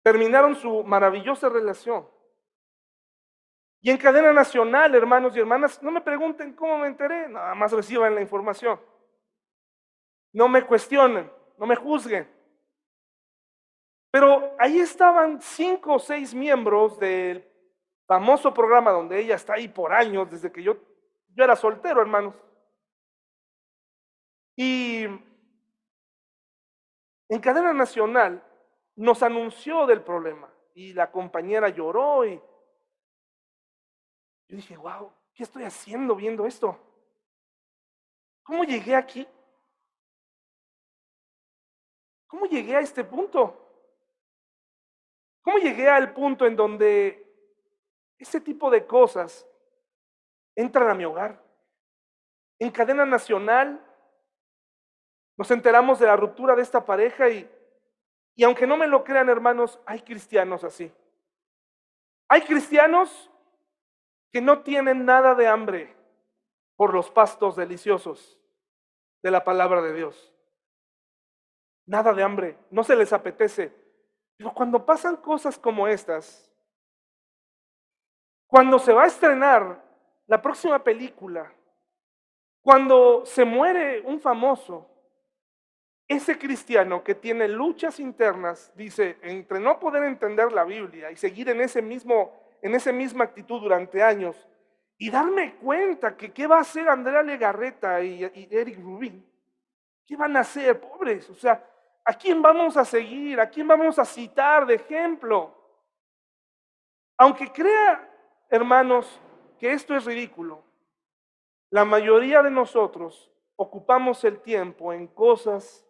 [0.03, 2.07] terminaron su maravillosa relación.
[3.81, 7.73] Y en cadena nacional, hermanos y hermanas, no me pregunten cómo me enteré, nada más
[7.73, 8.79] reciban la información.
[10.31, 12.32] No me cuestionen, no me juzguen.
[14.13, 17.43] Pero ahí estaban cinco o seis miembros del
[18.05, 20.77] famoso programa donde ella está ahí por años, desde que yo,
[21.29, 22.35] yo era soltero, hermanos.
[24.55, 25.05] Y
[27.27, 28.43] en cadena nacional
[28.95, 32.35] nos anunció del problema y la compañera lloró y
[34.47, 36.77] yo dije, wow, ¿qué estoy haciendo viendo esto?
[38.43, 39.27] ¿Cómo llegué aquí?
[42.27, 43.62] ¿Cómo llegué a este punto?
[45.43, 47.19] ¿Cómo llegué al punto en donde
[48.17, 49.45] ese tipo de cosas
[50.55, 51.43] entran a mi hogar?
[52.59, 53.85] En cadena nacional
[55.35, 57.49] nos enteramos de la ruptura de esta pareja y,
[58.35, 60.91] y aunque no me lo crean hermanos, hay cristianos así.
[62.29, 63.29] Hay cristianos
[64.31, 65.93] que no tienen nada de hambre
[66.77, 68.39] por los pastos deliciosos
[69.21, 70.33] de la palabra de Dios.
[71.85, 73.82] Nada de hambre, no se les apetece
[74.43, 76.51] pero cuando pasan cosas como estas,
[78.45, 79.81] cuando se va a estrenar
[80.27, 81.49] la próxima película,
[82.61, 84.89] cuando se muere un famoso,
[86.09, 91.47] ese cristiano que tiene luchas internas, dice, entre no poder entender la Biblia y seguir
[91.47, 94.35] en ese mismo en esa misma actitud durante años
[94.97, 99.25] y darme cuenta que qué va a hacer Andrea Legarreta y, y Eric Rubin,
[100.05, 101.65] qué van a hacer, pobres, o sea,
[102.05, 103.39] ¿A quién vamos a seguir?
[103.39, 105.55] ¿A quién vamos a citar de ejemplo?
[107.17, 108.09] Aunque crea,
[108.49, 109.19] hermanos,
[109.57, 110.63] que esto es ridículo,
[111.69, 115.85] la mayoría de nosotros ocupamos el tiempo en cosas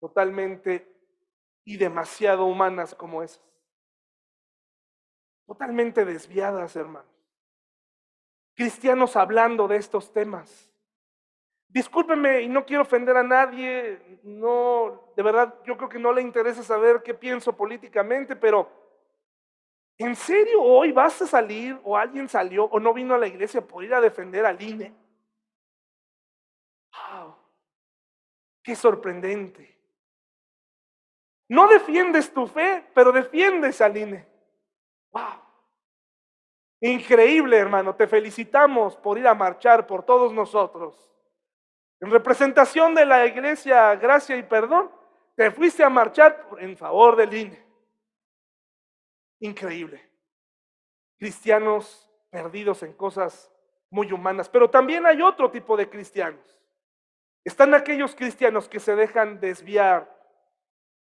[0.00, 0.94] totalmente
[1.64, 3.42] y demasiado humanas como esas.
[5.46, 7.10] Totalmente desviadas, hermanos.
[8.54, 10.70] Cristianos hablando de estos temas.
[11.68, 16.22] Discúlpeme y no quiero ofender a nadie, no, de verdad, yo creo que no le
[16.22, 18.70] interesa saber qué pienso políticamente, pero
[19.98, 23.60] ¿en serio hoy vas a salir o alguien salió o no vino a la iglesia
[23.60, 24.94] por ir a defender al INE?
[26.90, 27.36] ¡Wow!
[28.62, 29.78] ¡Qué sorprendente!
[31.50, 34.26] No defiendes tu fe, pero defiendes al INE.
[35.12, 35.42] ¡Wow!
[36.80, 37.94] Increíble, hermano.
[37.94, 41.08] Te felicitamos por ir a marchar por todos nosotros.
[42.00, 44.90] En representación de la iglesia Gracia y Perdón,
[45.34, 47.64] te fuiste a marchar en favor del INE.
[49.40, 50.08] Increíble.
[51.18, 53.50] Cristianos perdidos en cosas
[53.90, 54.48] muy humanas.
[54.48, 56.58] Pero también hay otro tipo de cristianos.
[57.44, 60.14] Están aquellos cristianos que se dejan desviar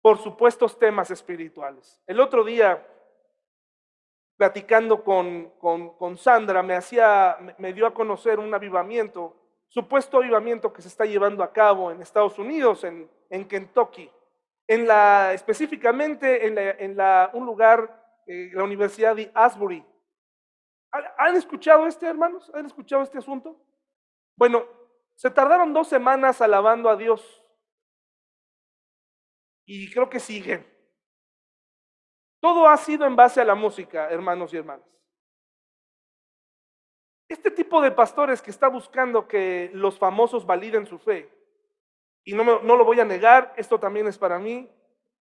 [0.01, 2.01] por supuestos temas espirituales.
[2.07, 2.85] El otro día,
[4.37, 9.35] platicando con, con, Sandra, me, hacía, me dio a conocer un avivamiento,
[9.71, 14.11] supuesto avivamiento que se está llevando a cabo en Estados Unidos, en, en Kentucky,
[14.67, 16.97] específicamente en,
[17.33, 19.83] un lugar, eh, la Universidad de Asbury.
[21.17, 22.51] ¿Han escuchado este, hermanos?
[22.53, 23.57] ¿Han escuchado este asunto?
[24.35, 24.65] Bueno,
[25.15, 27.41] se tardaron dos semanas alabando a Dios.
[29.65, 30.67] Y creo que siguen.
[32.41, 34.85] Todo ha sido en base a la música, hermanos y hermanas.
[37.31, 41.29] Este tipo de pastores que está buscando que los famosos validen su fe,
[42.25, 44.69] y no, no lo voy a negar, esto también es para mí,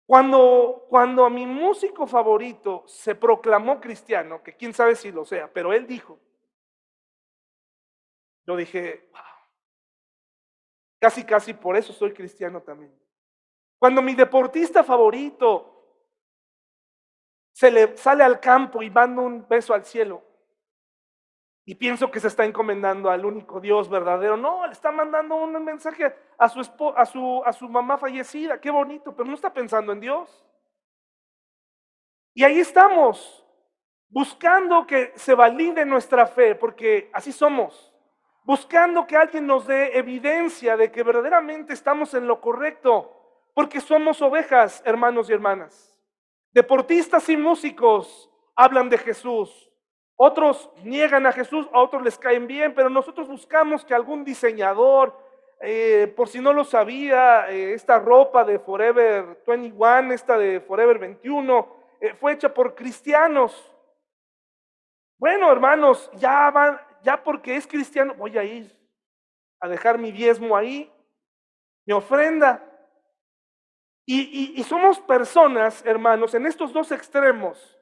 [0.04, 5.52] cuando, cuando a mi músico favorito se proclamó cristiano, que quién sabe si lo sea,
[5.52, 6.18] pero él dijo,
[8.48, 9.22] yo dije, wow,
[10.98, 12.92] casi, casi por eso soy cristiano también.
[13.78, 15.68] Cuando mi deportista favorito
[17.52, 20.32] se le sale al campo y manda un beso al cielo,
[21.64, 24.37] y pienso que se está encomendando al único Dios verdadero.
[24.37, 26.61] No, le está mandando un mensaje a su,
[26.96, 28.61] a su, a su mamá fallecida.
[28.61, 30.44] Qué bonito, pero no está pensando en Dios.
[32.35, 33.46] Y ahí estamos,
[34.09, 37.94] buscando que se valide nuestra fe, porque así somos.
[38.44, 43.18] Buscando que alguien nos dé evidencia de que verdaderamente estamos en lo correcto,
[43.55, 45.96] porque somos ovejas, hermanos y hermanas.
[46.51, 49.71] Deportistas y músicos hablan de Jesús.
[50.24, 55.18] Otros niegan a Jesús, a otros les caen bien, pero nosotros buscamos que algún diseñador,
[55.58, 61.00] eh, por si no lo sabía, eh, esta ropa de Forever 21, esta de Forever
[61.00, 63.68] 21, eh, fue hecha por cristianos.
[65.18, 68.72] Bueno, hermanos, ya van, ya porque es cristiano, voy a ir
[69.58, 70.88] a dejar mi diezmo ahí,
[71.85, 72.64] mi ofrenda.
[74.06, 77.82] y somos personas, hermanos, en estos dos extremos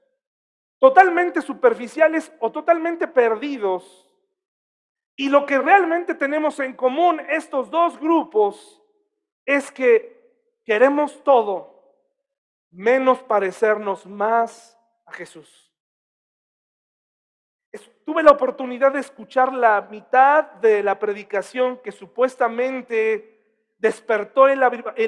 [0.81, 4.09] totalmente superficiales o totalmente perdidos.
[5.14, 8.83] Y lo que realmente tenemos en común estos dos grupos
[9.45, 10.19] es que
[10.64, 11.71] queremos todo
[12.73, 15.71] menos parecernos más a Jesús.
[18.05, 23.40] Tuve la oportunidad de escuchar la mitad de la predicación que supuestamente
[23.79, 24.64] despertó el,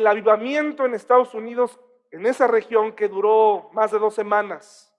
[0.06, 1.80] avivamiento en Estados Unidos,
[2.12, 4.91] en esa región que duró más de dos semanas.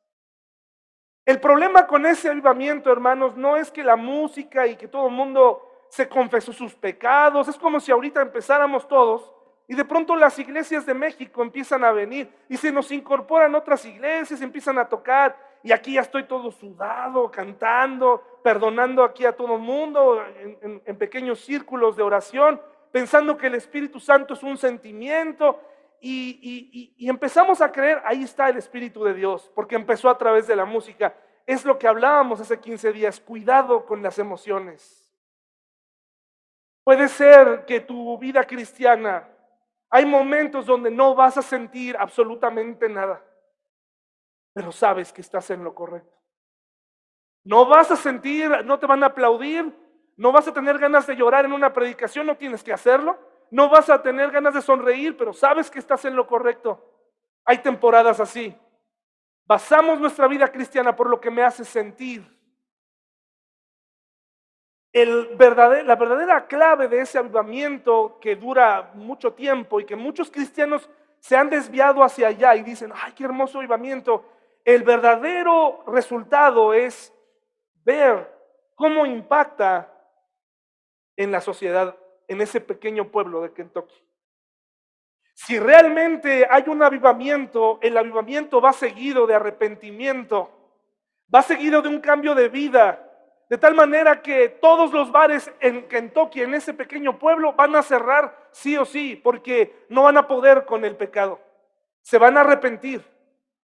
[1.25, 5.13] El problema con ese avivamiento, hermanos, no es que la música y que todo el
[5.13, 7.47] mundo se confesó sus pecados.
[7.47, 9.31] Es como si ahorita empezáramos todos
[9.67, 13.85] y de pronto las iglesias de México empiezan a venir y se nos incorporan otras
[13.85, 19.55] iglesias, empiezan a tocar y aquí ya estoy todo sudado, cantando, perdonando aquí a todo
[19.55, 20.21] el mundo
[20.61, 25.59] en, pequeños círculos de oración, pensando que el Espíritu Santo es un sentimiento
[26.05, 30.55] y, empezamos a creer, ahí está el Espíritu de Dios, porque empezó a través de
[30.55, 31.15] la música.
[31.45, 35.09] Es lo que hablábamos hace 15 días, cuidado con las emociones.
[36.83, 39.29] Puede ser que tu vida cristiana,
[39.89, 43.23] hay momentos donde no vas a sentir absolutamente nada,
[44.51, 46.17] pero sabes que estás en lo correcto.
[47.45, 49.73] No vas a sentir, no te van a aplaudir,
[50.17, 53.17] no vas a tener ganas de llorar en una predicación, no tienes que hacerlo
[53.53, 56.83] no vas a tener ganas de sonreír, pero sabes que estás en lo correcto.
[57.45, 58.57] Hay temporadas así.
[59.45, 62.25] Basamos nuestra vida cristiana por lo que me hace sentir.
[64.91, 70.89] La verdadera clave de ese avivamiento que dura mucho tiempo y que muchos cristianos
[71.19, 74.25] se han desviado hacia allá y dicen, ay, qué hermoso avivamiento.
[74.65, 77.13] El verdadero resultado es
[77.85, 78.35] ver
[78.73, 79.93] cómo impacta
[81.15, 81.95] en la sociedad
[82.33, 83.95] en ese pequeño pueblo de Kentucky.
[85.33, 90.51] Si realmente hay un avivamiento, el avivamiento va seguido de arrepentimiento,
[91.33, 93.09] va seguido de un cambio de vida,
[93.49, 97.83] de tal manera que todos los bares en Kentucky, en ese pequeño pueblo, van a
[97.83, 101.39] cerrar sí o sí, porque no van a poder con el pecado.
[102.01, 103.03] Se van a arrepentir.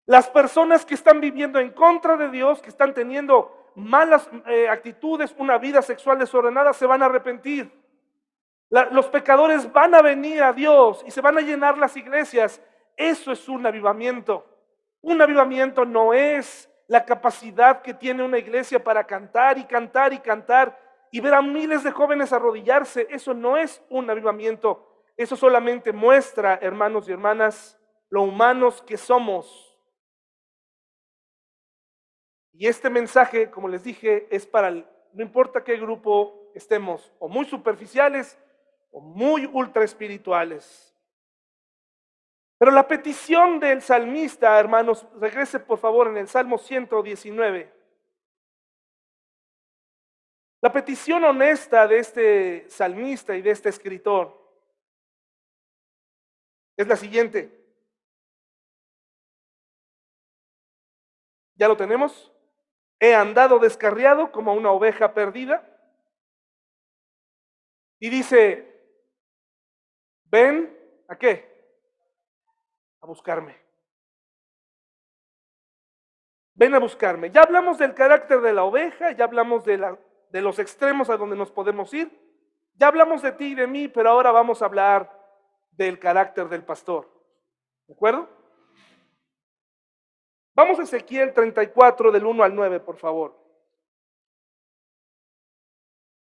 [0.06, 5.34] Las personas que están viviendo en contra de Dios, que están teniendo malas eh, actitudes,
[5.38, 7.83] una vida sexual desordenada, se van a arrepentir
[8.92, 12.62] los pecadores van a venir a Dios y se van a llenar las iglesias.
[12.98, 14.46] Eso es un avivamiento.
[15.02, 20.20] Un avivamiento no es la capacidad que tiene una iglesia para cantar y cantar y
[20.20, 20.80] cantar
[21.12, 26.58] y ver a miles de jóvenes arrodillarse, eso no es un avivamiento, eso solamente muestra,
[26.60, 29.78] hermanos y hermanas, lo humanos que somos.
[32.52, 37.46] Y este mensaje, como les dije, es para, no importa qué grupo estemos, o muy
[37.46, 38.40] superficiales
[38.94, 40.96] o muy ultra espirituales.
[42.58, 47.74] Pero la petición del salmista, hermanos, regrese por favor en el Salmo 119.
[50.62, 54.40] La petición honesta de este salmista y de este escritor
[56.78, 57.52] es la siguiente.
[61.56, 62.32] ¿Ya lo tenemos?
[63.00, 65.70] He andado descarriado como una oveja perdida.
[68.00, 68.73] Y dice,
[70.34, 70.76] ven,
[71.08, 71.48] ¿a qué?
[73.02, 73.56] A buscarme.
[76.56, 77.30] Ven a buscarme.
[77.30, 81.18] Ya hablamos del carácter de la oveja, ya hablamos de, la, de los extremos a
[81.18, 82.12] donde nos podemos ir.
[82.74, 85.08] Ya hablamos de ti y de mí, pero ahora vamos a hablar
[85.72, 87.08] del carácter del pastor.
[87.86, 88.28] ¿De acuerdo?
[90.56, 93.38] Vamos a Ezequiel 34 del 1 al 9, por favor.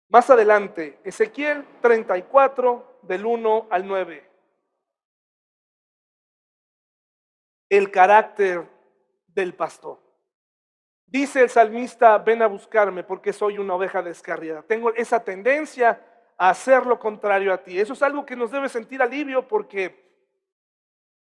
[0.08, 4.30] Más adelante, Ezequiel 34 del 1 al 9.
[7.68, 8.68] El carácter
[9.26, 9.98] del pastor.
[11.06, 14.62] Dice el salmista, ven a buscarme porque soy una oveja descarriada.
[14.62, 16.04] Tengo esa tendencia
[16.36, 17.78] a hacer lo contrario a ti.
[17.78, 20.04] Eso es algo que nos debe sentir alivio porque,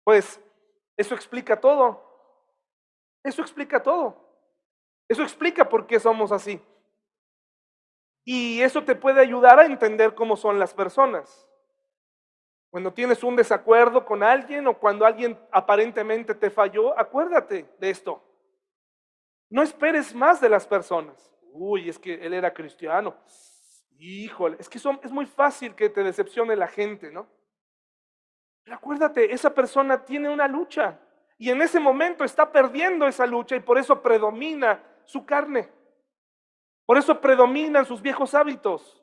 [0.03, 0.41] pues,
[0.97, 2.03] eso explica todo.
[3.23, 4.17] Eso explica todo.
[5.09, 6.61] Eso explica por qué somos así.
[8.25, 11.46] Y eso te puede ayudar a entender cómo son las personas.
[12.77, 18.23] Cuando tienes un desacuerdo con alguien o cuando alguien aparentemente te falló, acuérdate de esto.
[19.49, 21.35] No esperes más de las personas.
[21.55, 23.17] Uy, es que él era cristiano.
[23.99, 27.27] Híjole, es que es muy fácil que te decepcione la gente, ¿no?
[28.63, 31.01] Pero acuérdate, esa persona tiene una lucha.
[31.39, 35.71] Y en ese momento está perdiendo esa lucha y por eso predomina su carne.
[36.85, 39.03] Por eso predominan sus viejos hábitos.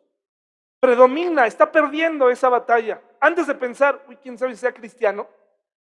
[0.79, 3.01] Predomina, está perdiendo esa batalla.
[3.23, 5.29] Antes de pensar, uy, quién sabe si sea cristiano,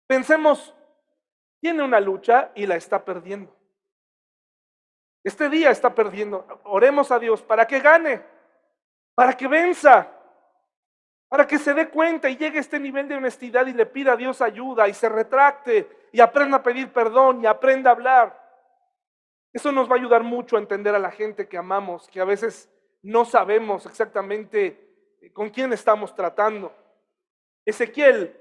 [0.07, 0.73] pensemos,
[1.61, 3.53] tiene una lucha y la está perdiendo.
[5.25, 6.47] Este día está perdiendo.
[6.63, 8.23] Oremos a Dios para que gane,
[9.17, 10.09] para que venza,
[11.29, 14.13] para que se dé cuenta y llegue a este nivel de honestidad y le pida
[14.13, 18.41] a Dios ayuda y se retracte y aprenda a pedir perdón y aprenda a hablar.
[19.53, 22.25] Eso nos va a ayudar mucho a entender a la gente que amamos, que a
[22.25, 22.73] veces
[23.03, 26.73] no sabemos exactamente con quién estamos tratando.
[27.65, 28.37] Ezequiel,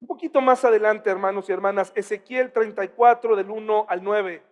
[0.00, 4.42] un poquito más adelante, hermanos y hermanas, Ezequiel 34 del 1 al 9.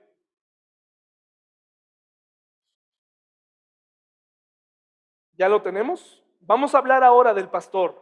[5.35, 6.23] ¿Ya lo tenemos?
[6.41, 8.01] Vamos a hablar ahora del pastor.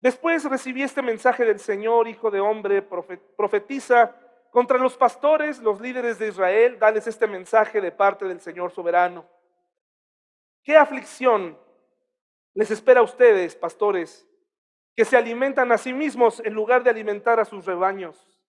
[0.00, 4.14] Después recibí este mensaje del Señor, hijo de hombre, profetiza
[4.50, 9.24] contra los pastores, los líderes de Israel, dales este mensaje de parte del Señor soberano.
[10.62, 11.58] ¿Qué aflicción
[12.54, 14.26] les espera a ustedes, pastores,
[14.96, 18.40] que se alimentan a sí mismos en lugar de alimentar a sus rebaños?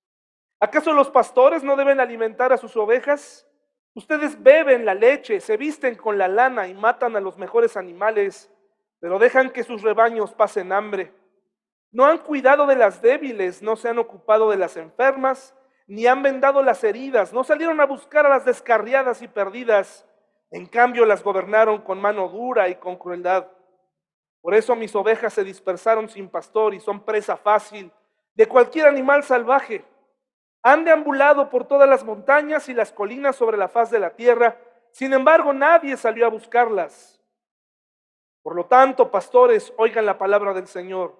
[0.60, 3.48] ¿Acaso los pastores no deben alimentar a sus ovejas?
[3.94, 8.52] Ustedes beben la leche, se visten con la lana y matan a los mejores animales,
[9.00, 11.14] pero dejan que sus rebaños pasen hambre.
[11.92, 15.56] No han cuidado de las débiles, no se han ocupado de las enfermas,
[15.88, 20.06] ni han vendado las heridas, no salieron a buscar a las descarriadas y perdidas,
[20.52, 23.48] en cambio las gobernaron con mano dura y con crueldad.
[24.46, 27.92] Por eso mis ovejas se dispersaron sin pastor y son presa fácil
[28.36, 29.84] de cualquier animal salvaje.
[30.62, 34.56] Han deambulado por todas las montañas y las colinas sobre la faz de la tierra,
[34.92, 37.20] sin embargo nadie salió a buscarlas.
[38.44, 41.16] Por lo tanto, pastores, oigan la palabra del Señor.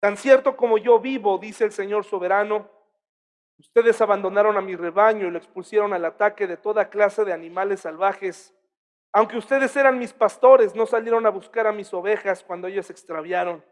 [0.00, 2.68] Tan cierto como yo vivo, dice el Señor soberano,
[3.56, 7.82] ustedes abandonaron a mi rebaño y lo expusieron al ataque de toda clase de animales
[7.82, 8.52] salvajes.
[9.16, 13.64] Aunque ustedes eran mis pastores, no salieron a buscar a mis ovejas cuando ellos extraviaron.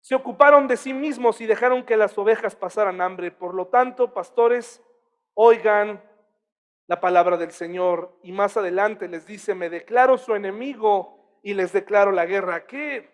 [0.00, 3.30] Se ocuparon de sí mismos y dejaron que las ovejas pasaran hambre.
[3.30, 4.82] Por lo tanto, pastores,
[5.34, 6.02] oigan
[6.88, 8.18] la palabra del Señor.
[8.24, 12.66] Y más adelante les dice, me declaro su enemigo y les declaro la guerra.
[12.66, 13.08] ¿Qué,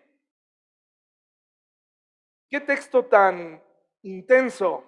[2.49, 3.61] qué texto tan
[4.01, 4.83] intenso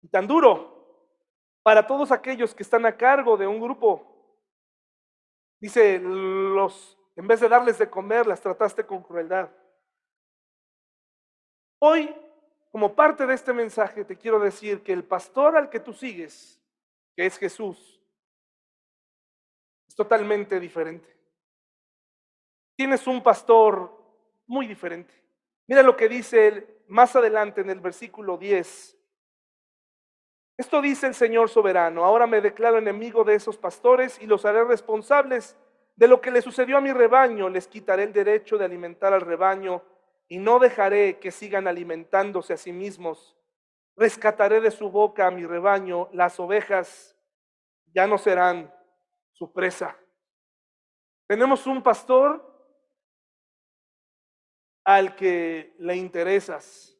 [0.00, 1.04] y tan duro
[1.62, 4.10] para todos aquellos que están a cargo de un grupo?
[5.60, 9.50] Dice, los, en vez de darles de comer, las trataste con crueldad.
[11.78, 12.14] Hoy,
[12.70, 16.60] como parte de este mensaje, te quiero decir que el pastor al que tú sigues,
[17.14, 18.00] que es Jesús,
[19.94, 21.08] totalmente diferente.
[22.74, 23.92] Tienes un pastor
[24.46, 25.12] muy diferente.
[25.66, 28.96] Mira lo que dice él más adelante en el versículo 10.
[30.60, 34.62] Esto dice el Señor soberano, ahora me declaro enemigo de esos pastores y los haré
[34.62, 35.56] responsables
[35.96, 39.22] de lo que le sucedió a mi rebaño, les quitaré el derecho de alimentar al
[39.22, 39.82] rebaño
[40.28, 43.38] y no dejaré que sigan alimentándose a sí mismos.
[43.96, 47.16] Rescataré de su boca a mi rebaño, las ovejas
[47.94, 48.70] ya no serán
[49.32, 49.96] su presa.
[51.26, 52.46] Tenemos un pastor
[54.84, 56.98] al que le interesas,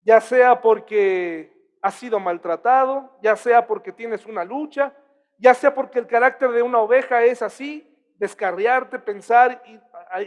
[0.00, 1.54] ya sea porque
[1.86, 4.92] has sido maltratado, ya sea porque tienes una lucha,
[5.38, 9.74] ya sea porque el carácter de una oveja es así, descarriarte, pensar y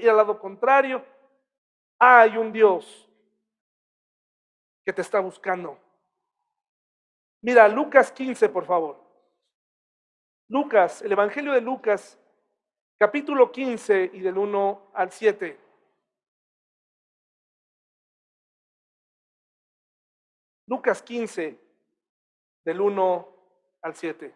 [0.02, 1.04] ir al lado contrario.
[2.00, 3.10] Hay un Dios
[4.86, 5.78] que te está buscando.
[7.42, 8.98] Mira, Lucas 15, por favor.
[10.48, 12.18] Lucas, el Evangelio de Lucas,
[12.98, 15.60] capítulo 15 y del 1 al 7.
[20.70, 21.60] Lucas 15,
[22.64, 23.28] del 1
[23.82, 24.36] al 7.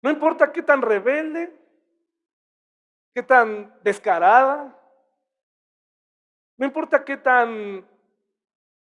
[0.00, 1.54] No importa qué tan rebelde,
[3.14, 4.78] qué tan descarada,
[6.56, 7.86] no importa qué tan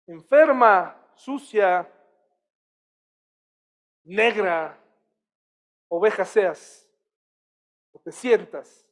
[0.08, 1.88] enferma sucia,
[4.04, 4.76] negra,
[5.88, 6.90] oveja seas
[7.92, 8.85] o te sientas.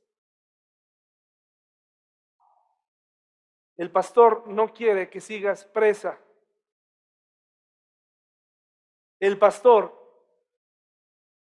[3.77, 6.19] El pastor no quiere que sigas presa.
[9.19, 9.99] El pastor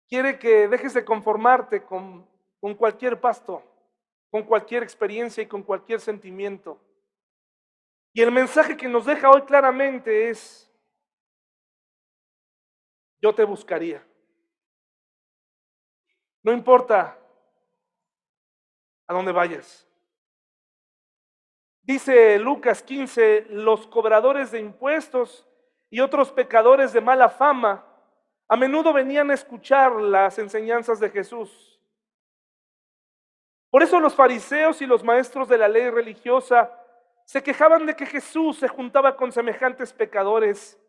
[0.08, 2.28] quiere que dejes de conformarte con,
[2.62, 3.64] con cualquier pasto,
[4.30, 6.80] con cualquier experiencia y con cualquier sentimiento.
[8.14, 10.72] Y el mensaje que nos deja hoy claramente es,
[13.22, 14.06] yo te buscaría.
[16.44, 17.18] No importa
[19.08, 19.88] a dónde vayas.
[21.84, 25.46] Dice Lucas 15, los cobradores de impuestos
[25.90, 27.86] y otros pecadores de mala fama
[28.48, 31.80] a menudo venían a escuchar las enseñanzas de Jesús.
[33.70, 36.72] Por eso los fariseos y los maestros de la ley religiosa
[37.26, 40.80] se quejaban de que Jesús se juntaba con semejantes pecadores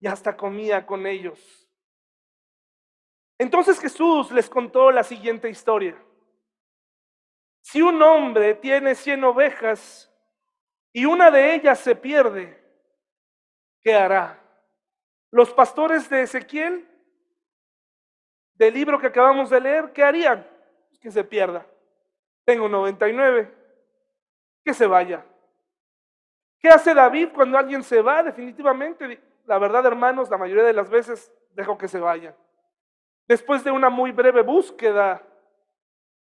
[0.00, 1.68] y hasta comía con ellos.
[3.38, 5.96] Entonces Jesús les contó la siguiente historia.
[7.60, 10.07] Si un hombre tiene cien ovejas
[10.92, 12.58] y una de ellas se pierde,
[13.82, 14.38] ¿qué hará?
[15.30, 16.88] Los pastores de Ezequiel,
[18.54, 20.46] del libro que acabamos de leer, ¿qué harían?
[21.00, 21.66] Que se pierda.
[22.44, 23.54] Tengo 99,
[24.64, 25.24] que se vaya.
[26.58, 28.22] ¿Qué hace David cuando alguien se va?
[28.22, 32.34] Definitivamente, la verdad, hermanos, la mayoría de las veces dejo que se vaya.
[33.28, 35.22] Después de una muy breve búsqueda,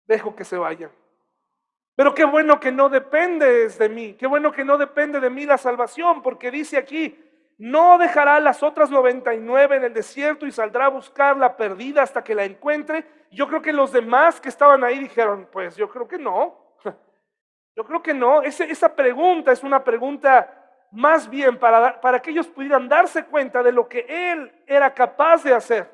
[0.05, 0.91] dejo que se vaya.
[1.95, 5.45] Pero qué bueno que no dependes de mí, qué bueno que no depende de mí
[5.45, 7.17] la salvación, porque dice aquí,
[7.57, 12.23] no dejará las otras 99 en el desierto y saldrá a buscar la perdida hasta
[12.23, 13.05] que la encuentre.
[13.29, 16.75] Yo creo que los demás que estaban ahí dijeron, pues yo creo que no.
[17.75, 18.41] Yo creo que no.
[18.41, 20.61] esa pregunta es una pregunta
[20.91, 25.43] más bien para, para que ellos pudieran darse cuenta de lo que él era capaz
[25.43, 25.89] de hacer.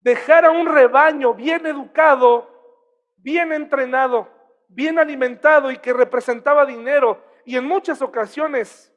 [0.00, 2.48] Dejar a un rebaño bien educado,
[3.16, 4.28] bien entrenado,
[4.68, 7.22] bien alimentado y que representaba dinero.
[7.44, 8.94] Y en muchas ocasiones,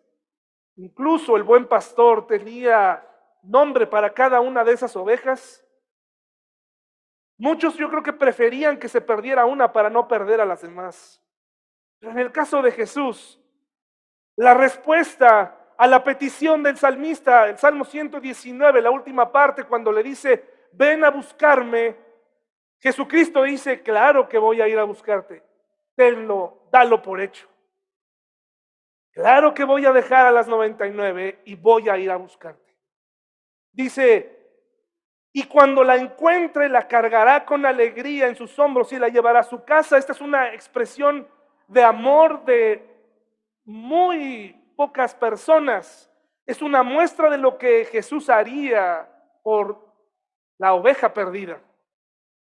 [0.76, 3.06] incluso el buen pastor tenía
[3.42, 5.66] nombre para cada una de esas ovejas.
[7.38, 11.20] Muchos yo creo que preferían que se perdiera una para no perder a las demás.
[12.00, 13.40] Pero en el caso de Jesús,
[14.36, 20.04] la respuesta a la petición del salmista, el Salmo 119, la última parte, cuando le
[20.04, 21.96] dice, ven a buscarme,
[22.80, 25.44] Jesucristo dice, claro que voy a ir a buscarte,
[26.72, 27.48] dalo por hecho.
[29.12, 32.76] Claro que voy a dejar a las 99 y voy a ir a buscarte.
[33.74, 34.42] Dice,
[35.34, 39.44] y cuando la encuentre la cargará con alegría en sus hombros y la llevará a
[39.44, 39.98] su casa.
[39.98, 41.28] Esta es una expresión
[41.68, 42.86] de amor de
[43.64, 46.10] muy pocas personas.
[46.46, 49.10] Es una muestra de lo que Jesús haría
[49.44, 49.80] por
[50.58, 51.62] la oveja perdida.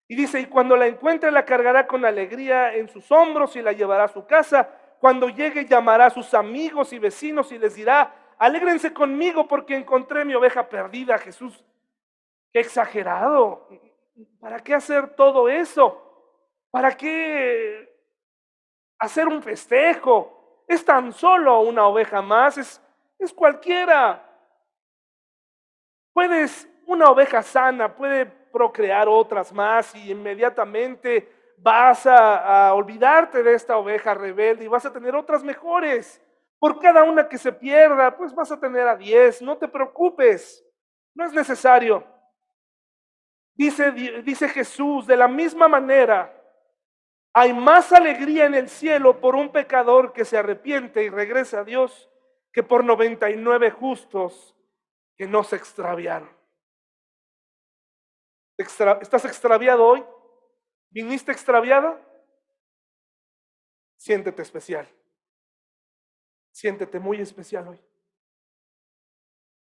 [0.08, 3.72] Y dice, y cuando la encuentre la cargará con alegría en sus hombros y la
[3.72, 4.70] llevará a su casa.
[5.00, 10.24] Cuando llegue llamará a sus amigos y vecinos y les dirá, alégrense conmigo porque encontré
[10.26, 11.18] mi oveja perdida.
[11.18, 11.64] Jesús,
[12.54, 13.68] qué exagerado.
[14.40, 16.02] ¿Para qué hacer todo eso?
[16.72, 17.96] ¿Para qué
[19.00, 22.82] hacer un festejo, es tan solo una oveja más, es,
[23.20, 24.22] es cualquiera.
[26.14, 28.26] Puedes, una oveja sana puede
[28.56, 34.94] procrear otras más y inmediatamente vas a, olvidarte de esta oveja rebelde y vas a
[34.94, 36.22] tener otras mejores.
[36.58, 40.66] Por cada una que se pierda, pues vas a tener a diez, no te preocupes,
[41.14, 42.08] no es necesario.
[43.56, 46.34] Dice, dice Jesús, de la misma manera,
[47.34, 51.64] hay más alegría en el cielo por un pecador que se arrepiente y regresa a
[51.66, 52.10] Dios
[52.54, 54.56] que por 99 justos
[55.18, 56.35] que no se extraviaron.
[58.58, 60.06] ¿Estás extraviado hoy?
[60.90, 62.02] ¿Viniste extraviada?
[63.98, 64.88] Siéntete especial.
[66.52, 67.82] Siéntete muy especial hoy.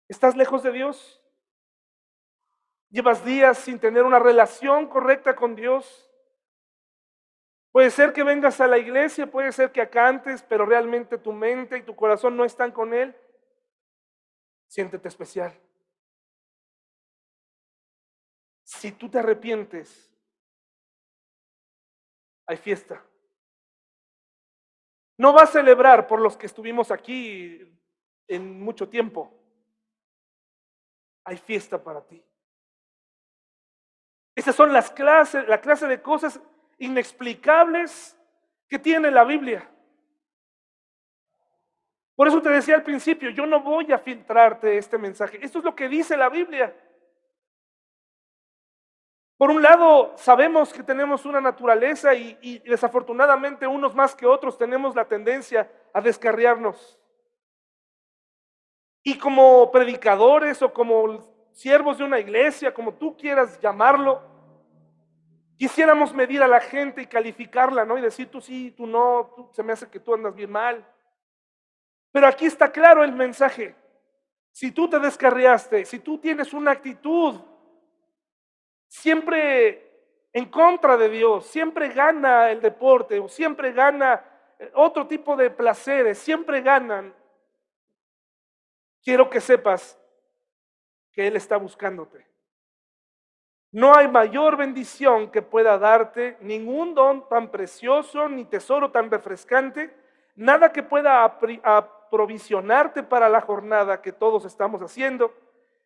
[0.07, 1.21] ¿Estás lejos de Dios?
[2.89, 6.09] ¿Llevas días sin tener una relación correcta con Dios?
[7.71, 11.77] Puede ser que vengas a la iglesia, puede ser que cantes, pero realmente tu mente
[11.77, 13.15] y tu corazón no están con Él.
[14.67, 15.53] Siéntete especial.
[18.79, 20.09] Si tú te arrepientes,
[22.45, 23.03] hay fiesta.
[25.17, 27.59] No va a celebrar por los que estuvimos aquí
[28.25, 29.37] en mucho tiempo.
[31.25, 32.23] Hay fiesta para ti.
[34.33, 36.39] Esas son las clases, la clase de cosas
[36.77, 38.17] inexplicables
[38.69, 39.69] que tiene la Biblia.
[42.15, 45.37] Por eso te decía al principio, yo no voy a filtrarte este mensaje.
[45.43, 46.73] Esto es lo que dice la Biblia.
[49.39, 54.93] Por un lado, sabemos que tenemos una naturaleza y, desafortunadamente unos más que otros tenemos
[54.97, 56.99] la tendencia a descarriarnos.
[59.01, 61.21] Y como predicadores o como
[61.53, 64.21] siervos de una iglesia, como tú quieras llamarlo,
[65.55, 67.97] quisiéramos medir a la gente y calificarla, ¿no?
[67.97, 70.85] Y decir tú sí, tú no, tú, se me hace que tú andas bien mal.
[72.11, 73.73] Pero aquí está claro el mensaje.
[74.51, 77.39] Si tú te descarriaste, si tú tienes una actitud
[78.89, 79.85] siempre
[80.33, 84.23] en contra de Dios, siempre gana el deporte o siempre gana
[84.59, 87.13] eh, otro tipo de placeres, siempre ganan.
[89.01, 89.97] Quiero que sepas
[91.13, 92.27] que Él está buscándote.
[93.71, 99.95] No hay mayor bendición que pueda darte, ningún don tan precioso, ni tesoro tan refrescante,
[100.35, 105.31] nada que pueda aprovisionarte para la jornada que todos estamos haciendo,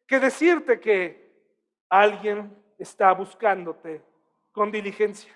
[0.08, 1.30] que decirte que
[1.90, 4.04] alguien está buscándote
[4.52, 5.34] con diligencia.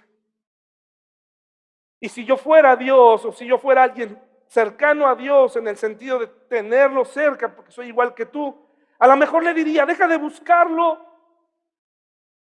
[2.00, 5.78] Y si yo fuera Dios o si yo fuera alguien cercano a Dios en el
[5.78, 8.56] sentido de tenerlo cerca, porque soy igual que tú,
[9.00, 11.06] a lo mejor le diría, deja de buscarlo,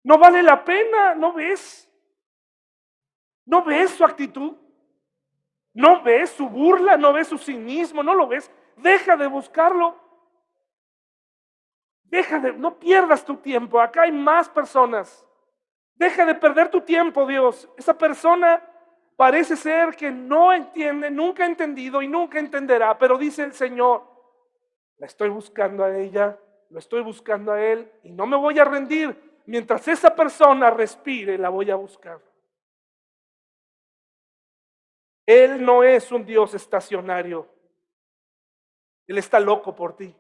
[0.03, 1.91] no vale la pena, ¿no ves?
[3.47, 4.57] ¿No ves su actitud?
[5.75, 6.97] ¿No ves su burla?
[6.97, 8.03] ¿No ves su cinismo?
[8.03, 8.51] ¿No lo ves?
[8.77, 9.99] Deja de buscarlo.
[12.15, 13.81] Deja de, no pierdas tu tiempo.
[13.81, 15.27] Acá hay más personas.
[15.97, 17.69] Deja de perder tu tiempo, Dios.
[17.77, 18.63] Esa persona
[19.17, 24.05] parece ser que no entiende, nunca ha entendido y nunca entenderá, pero dice el Señor,
[24.99, 26.39] la estoy buscando a ella,
[26.71, 29.43] lo estoy buscando a él y no me voy a rendir.
[29.47, 32.21] Mientras esa persona respire, la voy a buscar.
[35.27, 37.49] Él no es un Dios estacionario.
[39.09, 40.15] Él está loco por ti.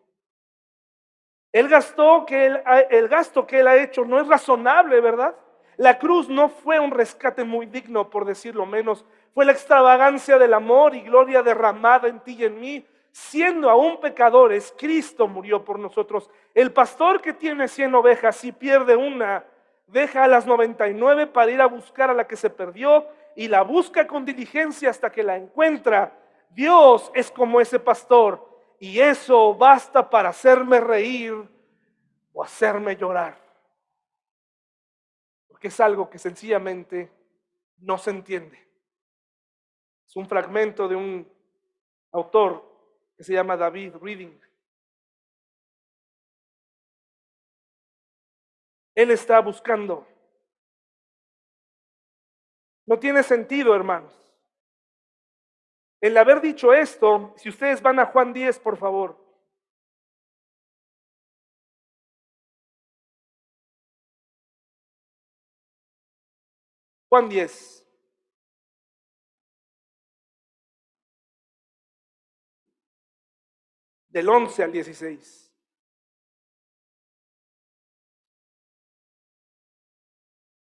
[1.55, 5.37] El, gastó que el gasto que él ha hecho no es razonable, ¿verdad?
[5.77, 9.05] La cruz no fue un rescate muy digno, por decirlo menos.
[9.33, 12.85] Fue la extravagancia del amor y gloria derramada en ti y en mí.
[13.13, 16.29] Siendo aún pecadores, Cristo murió por nosotros.
[16.55, 19.45] El pastor que tiene cien ovejas y pierde una,
[19.87, 23.63] deja a las 99 para ir a buscar a la que se perdió y la
[23.63, 26.19] busca con diligencia hasta que la encuentra.
[26.51, 31.35] Dios es como ese pastor y eso basta para hacerme reír
[32.33, 33.39] o hacerme llorar.
[35.49, 37.11] Porque es algo que sencillamente
[37.79, 38.59] no se entiende.
[40.07, 41.33] Es un fragmento de un
[42.13, 42.75] autor
[43.17, 44.39] que se llama David Reading.
[48.95, 50.07] Él está buscando.
[52.87, 54.24] No tiene sentido, hermanos.
[56.05, 59.17] El haber dicho esto, si ustedes van a Juan 10, por favor.
[67.09, 67.87] Juan 10.
[74.09, 75.51] Del 11 al 16.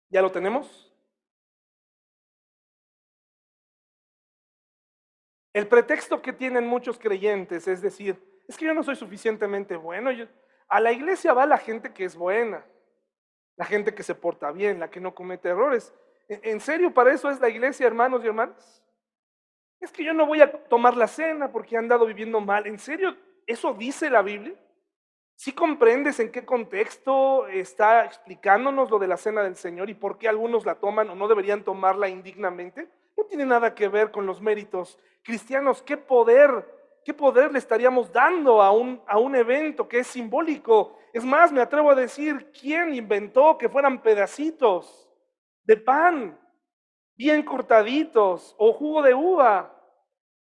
[0.10, 0.89] ¿Ya lo tenemos?
[5.60, 10.10] El pretexto que tienen muchos creyentes es decir, es que yo no soy suficientemente bueno.
[10.70, 12.66] a la iglesia va la gente que es buena,
[13.58, 15.94] la gente que se porta bien, la que no comete errores.
[16.30, 18.82] ¿En serio para eso es la iglesia, hermanos y hermanas?
[19.82, 22.66] Es que yo no voy a tomar la cena porque he andado viviendo mal.
[22.66, 24.56] ¿En serio eso dice la Biblia?
[25.36, 30.18] ¿Sí comprendes en qué contexto está explicándonos lo de la cena del Señor y por
[30.20, 32.88] qué algunos la toman o no deberían tomarla indignamente?
[33.20, 35.82] No tiene nada que ver con los méritos cristianos.
[35.82, 36.66] ¿Qué poder,
[37.04, 40.98] qué poder le estaríamos dando a un, a un evento que es simbólico?
[41.12, 45.12] Es más, me atrevo a decir, ¿quién inventó que fueran pedacitos
[45.64, 46.40] de pan
[47.18, 49.76] bien cortaditos o jugo de uva?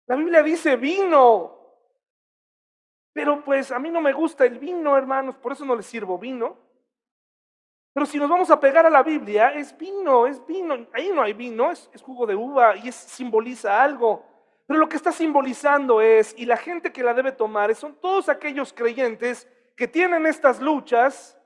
[0.06, 1.58] La Biblia dice vino,
[3.12, 6.16] pero pues a mí no me gusta el vino, hermanos, por eso no les sirvo
[6.16, 6.56] vino.
[7.98, 10.86] Pero si nos vamos a pegar a la Biblia, es vino, es vino.
[10.92, 14.24] Ahí no hay vino, es, jugo de uva y es, simboliza algo.
[14.68, 18.28] Pero lo que está simbolizando es, y la gente que la debe tomar, son todos
[18.28, 21.36] aquellos creyentes que tienen estas luchas,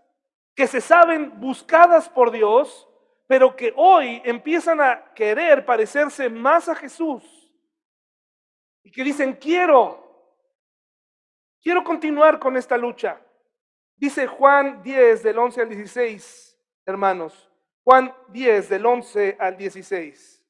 [0.54, 2.86] que se saben buscadas por Dios,
[3.26, 7.50] pero que hoy empiezan a querer parecerse más a Jesús.
[8.82, 10.02] Y que dicen, quiero,
[11.62, 13.20] Quiero continuar con esta lucha.
[14.02, 17.48] Dice Juan 10 del 11 al 16, hermanos.
[17.84, 20.44] Juan 10 del 11 al 16.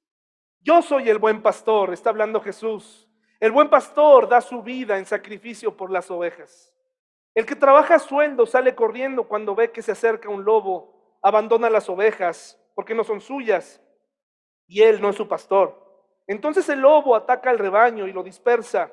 [0.62, 3.06] Yo soy el buen pastor, está hablando Jesús.
[3.40, 6.74] El buen pastor da su vida en sacrificio por las ovejas.
[7.34, 11.68] El que trabaja a sueldo sale corriendo cuando ve que se acerca un lobo, abandona
[11.68, 13.82] las ovejas porque no son suyas
[14.66, 16.08] y él no es su pastor.
[16.26, 18.90] Entonces el lobo ataca al rebaño y lo dispersa.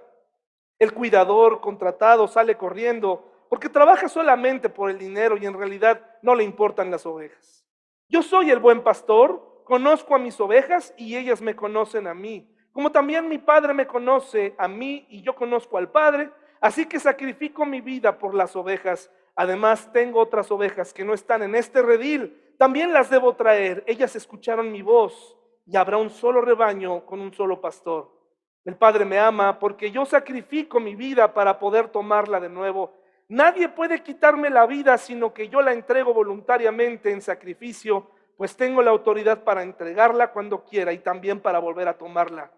[0.77, 6.35] El cuidador contratado sale corriendo porque trabaja solamente por el dinero y en realidad no
[6.35, 7.65] le importan las ovejas.
[8.07, 12.49] Yo soy el buen pastor, conozco a mis ovejas y ellas me conocen a mí.
[12.71, 16.29] Como también mi Padre me conoce a mí y yo conozco al Padre,
[16.61, 19.11] así que sacrifico mi vida por las ovejas.
[19.35, 23.83] Además tengo otras ovejas que no están en este redil, también las debo traer.
[23.87, 28.11] Ellas escucharon mi voz y habrá un solo rebaño con un solo pastor.
[28.65, 32.93] El Padre me ama porque yo sacrifico mi vida para poder tomarla de nuevo.
[33.29, 38.81] Nadie puede quitarme la vida sino que yo la entrego voluntariamente en sacrificio, pues tengo
[38.81, 42.51] la autoridad para entregarla cuando quiera y también para volver a tomarla.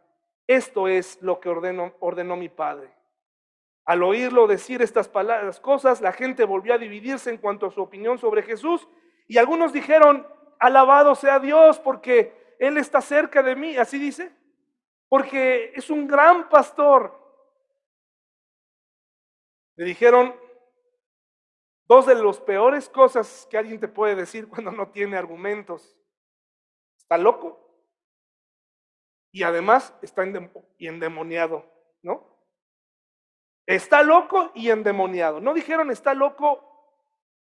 [0.47, 2.89] Esto es lo que ordenó, mi Padre.
[3.85, 7.81] Al oírlo decir estas palabras, cosas, la gente volvió a dividirse en cuanto a su
[7.81, 8.87] opinión sobre Jesús
[9.27, 10.25] y algunos dijeron,
[10.59, 14.31] alabado sea Dios porque Él está cerca de mí, así dice
[15.11, 17.13] porque es un gran pastor.
[19.75, 20.33] Le dijeron
[21.91, 25.97] dos de las peores cosas que alguien te puede decir cuando no tiene argumentos.
[26.97, 27.59] Está loco
[29.29, 31.65] y además está endemoniado,
[32.01, 32.25] ¿no?
[33.65, 35.41] Está loco y endemoniado.
[35.41, 36.95] No dijeron está loco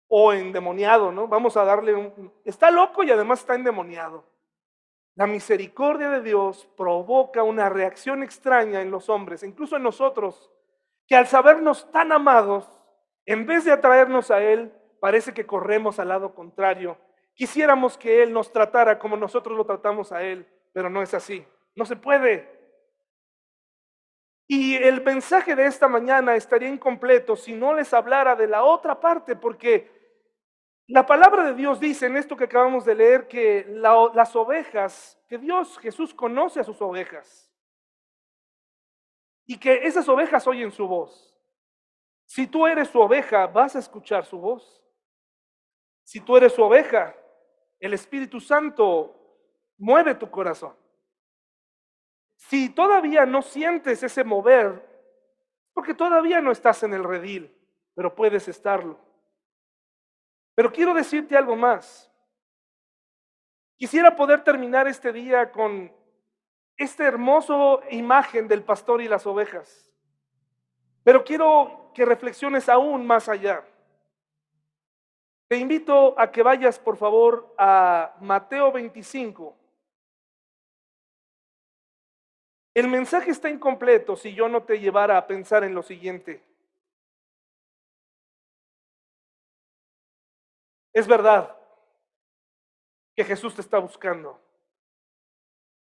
[0.09, 1.29] o endemoniado, ¿no?
[1.29, 2.33] Vamos a darle un...
[2.45, 4.25] Está loco y además está endemoniado.
[5.15, 10.51] La misericordia de Dios provoca una reacción extraña en los hombres, incluso en nosotros,
[11.07, 12.80] que al sabernos tan amados,
[13.33, 16.99] en vez de atraernos a Él, parece que corremos al lado contrario.
[17.33, 21.47] Quisiéramos que Él nos tratara como nosotros lo tratamos a Él, pero no es así.
[21.77, 22.59] No se puede.
[24.49, 28.99] Y el mensaje de esta mañana estaría incompleto si no les hablara de la otra
[28.99, 29.89] parte, porque
[30.89, 35.39] la palabra de Dios dice en esto que acabamos de leer que las ovejas, que
[35.39, 37.49] Dios, Jesús conoce a sus ovejas
[39.47, 41.40] y que esas ovejas oyen su voz.
[42.31, 44.81] Si tú eres su oveja, vas a escuchar su voz.
[46.05, 47.13] Si tú eres su oveja,
[47.81, 49.17] el Espíritu Santo
[49.77, 50.77] mueve tu corazón.
[52.37, 54.81] Si todavía no sientes ese mover,
[55.73, 57.53] porque todavía no estás en el redil,
[57.97, 58.97] pero puedes estarlo.
[60.55, 62.13] Pero quiero decirte algo más.
[63.77, 65.93] Quisiera poder terminar este día con
[66.77, 69.90] esta hermosa imagen del pastor y las ovejas.
[71.11, 73.67] Pero quiero que reflexiones aún más allá.
[75.49, 79.57] Te invito a que vayas, por favor, a Mateo 25.
[82.75, 86.45] El mensaje está incompleto si yo no te llevara a pensar en lo siguiente.
[90.93, 91.59] Es verdad
[93.17, 94.41] que Jesús te está buscando,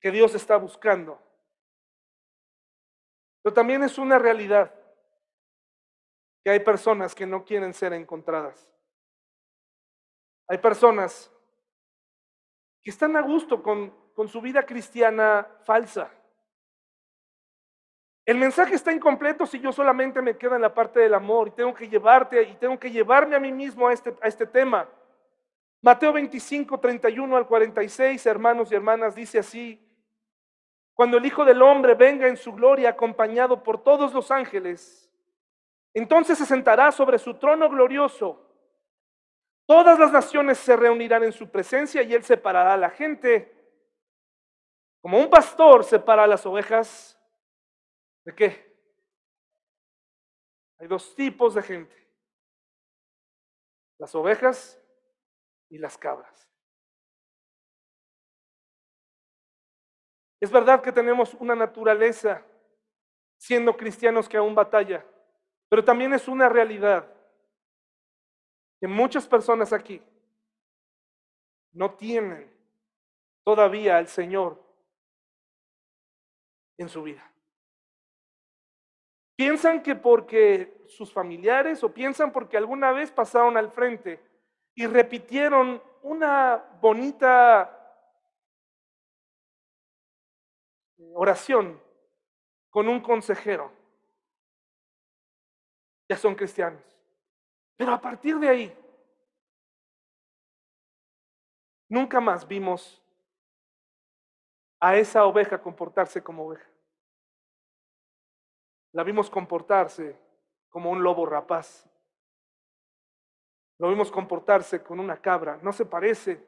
[0.01, 1.17] que Dios está buscando.
[3.45, 4.82] Pero también es una realidad
[6.43, 8.69] que hay personas que no quieren ser encontradas.
[10.49, 11.31] Hay personas
[12.83, 16.11] que están a gusto con, con su vida cristiana falsa.
[18.25, 21.53] El mensaje está incompleto si yo solamente me quedo en la parte del amor y
[21.53, 24.89] tengo que llevarte y tengo que llevarme a mí mismo a este, a este tema.
[25.81, 29.85] Mateo 25, 31 al 46, hermanos y hermanas, dice así,
[30.95, 35.11] cuando el Hijo del Hombre venga en su gloria acompañado por todos los ángeles,
[35.95, 38.49] entonces se sentará sobre su trono glorioso.
[39.67, 43.53] Todas las naciones se reunirán en su presencia y él separará a la gente.
[45.01, 47.19] Como un pastor separa a las ovejas
[48.25, 48.73] ¿De qué?
[50.79, 51.97] Hay dos tipos de gente.
[53.99, 54.81] Las ovejas
[55.69, 56.49] y las cabras.
[60.41, 62.45] Es verdad que tenemos una naturaleza
[63.39, 65.05] siendo cristianos que aún batalla,
[65.73, 67.11] pero también es una realidad
[68.79, 70.03] que muchas personas aquí
[71.73, 72.55] no tienen
[73.43, 74.63] todavía al Señor
[76.77, 77.27] en su vida.
[79.35, 84.21] Piensan que porque sus familiares o piensan porque alguna vez pasaron al frente
[84.75, 87.99] y repitieron una bonita
[91.15, 91.81] oración
[92.69, 93.82] con un consejero.
[96.13, 96.83] Ya son cristianos.
[97.75, 98.79] Pero a partir de ahí,
[101.89, 103.03] nunca más vimos
[104.79, 106.69] a esa oveja comportarse como oveja.
[108.93, 110.15] La vimos comportarse
[110.69, 111.89] como un lobo rapaz.
[113.79, 115.59] Lo vimos comportarse con una cabra.
[115.63, 116.47] No se parece.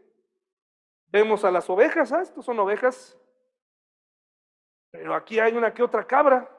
[1.07, 2.21] Vemos a las ovejas, ¿ah?
[2.21, 3.17] Estos son ovejas.
[4.91, 6.55] Pero aquí hay una que otra cabra.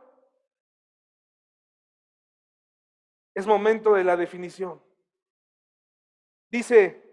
[3.35, 4.81] Es momento de la definición.
[6.49, 7.03] Dice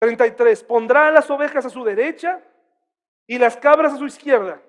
[0.00, 2.42] 33, pondrá las ovejas a su derecha
[3.26, 4.60] y las cabras a su izquierda.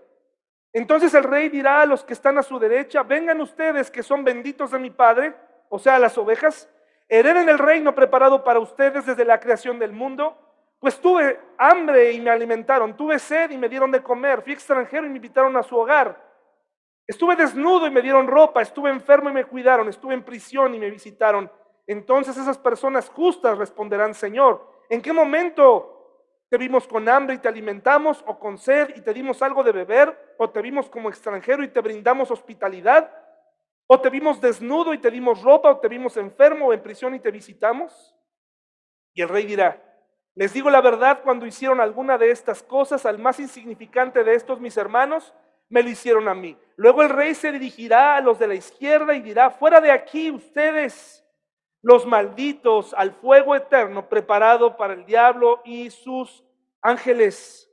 [0.73, 4.23] Entonces el rey dirá a los que están a su derecha, vengan ustedes que son
[4.23, 5.33] benditos de mi Padre,
[5.69, 6.69] o sea, las ovejas,
[7.07, 10.37] hereden el reino preparado para ustedes desde la creación del mundo,
[10.79, 15.05] pues tuve hambre y me alimentaron, tuve sed y me dieron de comer, fui extranjero
[15.05, 16.32] y me invitaron a su hogar,
[17.07, 20.79] estuve desnudo y me dieron ropa, estuve enfermo y me cuidaron, estuve en prisión y
[20.79, 21.51] me visitaron.
[21.87, 25.93] Entonces esas personas justas responderán, Señor, ¿en qué momento
[26.53, 29.71] te vimos con hambre y te alimentamos, o con sed y te dimos algo de
[29.71, 33.11] beber, o te vimos como extranjero y te brindamos hospitalidad,
[33.87, 37.15] o te vimos desnudo y te dimos ropa, o te vimos enfermo o en prisión
[37.15, 38.15] y te visitamos.
[39.15, 39.81] Y el rey dirá,
[40.35, 44.59] les digo la verdad, cuando hicieron alguna de estas cosas al más insignificante de estos
[44.59, 45.33] mis hermanos,
[45.69, 46.57] me lo hicieron a mí.
[46.75, 50.31] Luego el rey se dirigirá a los de la izquierda y dirá, fuera de aquí
[50.31, 51.23] ustedes
[51.81, 56.43] los malditos al fuego eterno preparado para el diablo y sus
[56.81, 57.69] ángeles.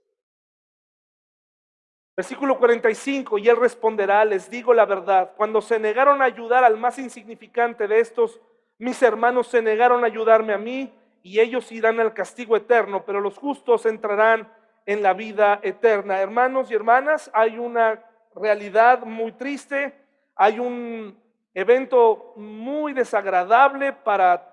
[2.17, 6.77] Versículo 45, y él responderá, les digo la verdad, cuando se negaron a ayudar al
[6.77, 8.41] más insignificante de estos,
[8.79, 13.21] mis hermanos se negaron a ayudarme a mí, y ellos irán al castigo eterno, pero
[13.21, 14.53] los justos entrarán
[14.91, 16.21] en la vida eterna.
[16.21, 18.03] Hermanos y hermanas, hay una
[18.35, 19.95] realidad muy triste,
[20.35, 21.17] hay un
[21.55, 24.53] evento muy desagradable para,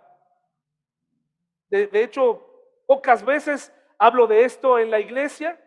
[1.71, 2.45] de, hecho,
[2.85, 5.59] pocas veces hablo de esto en la iglesia,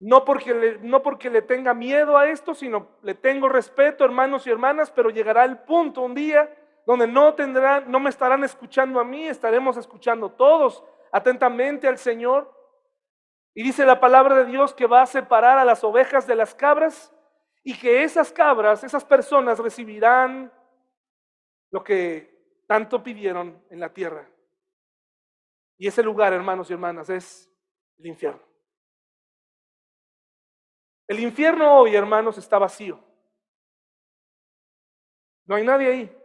[0.00, 4.44] no porque, le, no porque le tenga miedo a esto, sino le tengo respeto, hermanos
[4.48, 6.52] y hermanas, pero llegará el punto un día
[6.84, 12.61] donde no tendrán, no me estarán escuchando a mí, estaremos escuchando todos atentamente al Señor.
[13.54, 16.54] Y dice la palabra de Dios que va a separar a las ovejas de las
[16.54, 17.12] cabras
[17.62, 20.52] y que esas cabras, esas personas recibirán
[21.70, 22.32] lo que
[22.66, 24.28] tanto pidieron en la tierra.
[25.76, 27.50] Y ese lugar, hermanos y hermanas, es
[27.98, 28.42] el infierno.
[31.06, 32.98] El infierno hoy, hermanos, está vacío.
[35.44, 36.18] No hay nadie ahí.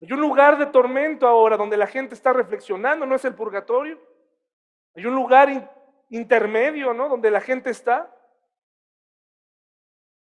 [0.00, 4.00] Hay un lugar de tormento ahora donde la gente está reflexionando, no es el purgatorio.
[4.96, 5.70] Hay un lugar
[6.08, 7.08] intermedio, ¿no?
[7.08, 8.10] Donde la gente está.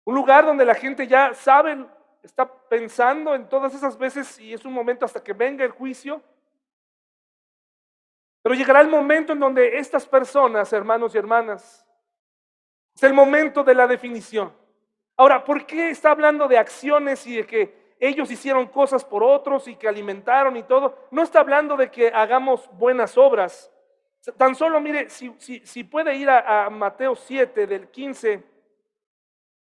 [0.05, 1.87] Un lugar donde la gente ya sabe,
[2.23, 6.21] está pensando en todas esas veces y es un momento hasta que venga el juicio.
[8.43, 11.87] Pero llegará el momento en donde estas personas, hermanos y hermanas,
[12.95, 14.53] es el momento de la definición.
[15.17, 19.69] Ahora, ¿por qué está hablando de acciones y de que ellos hicieron cosas por otros
[19.69, 20.97] y que alimentaron y todo?
[21.11, 23.71] No está hablando de que hagamos buenas obras.
[24.37, 28.43] Tan solo, mire, si, si, puede ir a, Mateo 7 del 15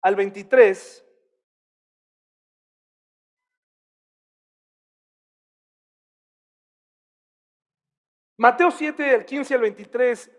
[0.02, 1.06] al 23,
[8.38, 10.32] Mateo 7, del 15 al 23,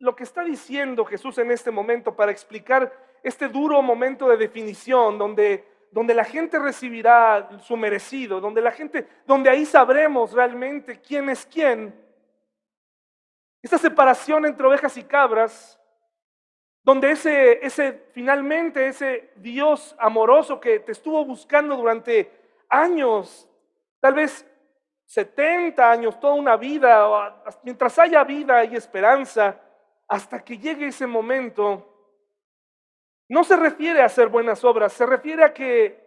[0.00, 2.92] lo que está diciendo Jesús en este momento para explicar
[3.22, 9.06] este duro momento de definición donde, donde la gente recibirá su merecido, donde la gente,
[9.26, 12.05] donde ahí sabremos realmente quién es quién.
[13.62, 15.80] Esta separación entre ovejas y cabras,
[16.82, 22.30] donde ese, ese finalmente ese Dios amoroso que te estuvo buscando durante
[22.68, 23.48] años,
[24.00, 24.46] tal vez
[25.06, 29.60] 70 años, toda una vida, mientras haya vida y esperanza,
[30.08, 31.92] hasta que llegue ese momento,
[33.28, 36.04] no se refiere a hacer buenas obras, se refiere a que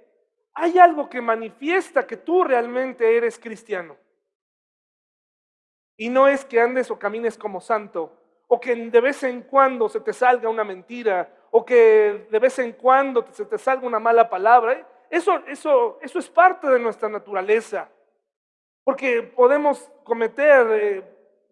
[0.54, 3.98] hay algo que manifiesta que tú realmente eres cristiano.
[6.00, 8.10] Y no es que andes o camines como santo,
[8.48, 12.58] o que de vez en cuando se te salga una mentira, o que de vez
[12.60, 14.88] en cuando se te salga una mala palabra.
[15.10, 17.90] Eso, eso, eso es parte de nuestra naturaleza.
[18.86, 21.04] Porque podemos cometer, eh,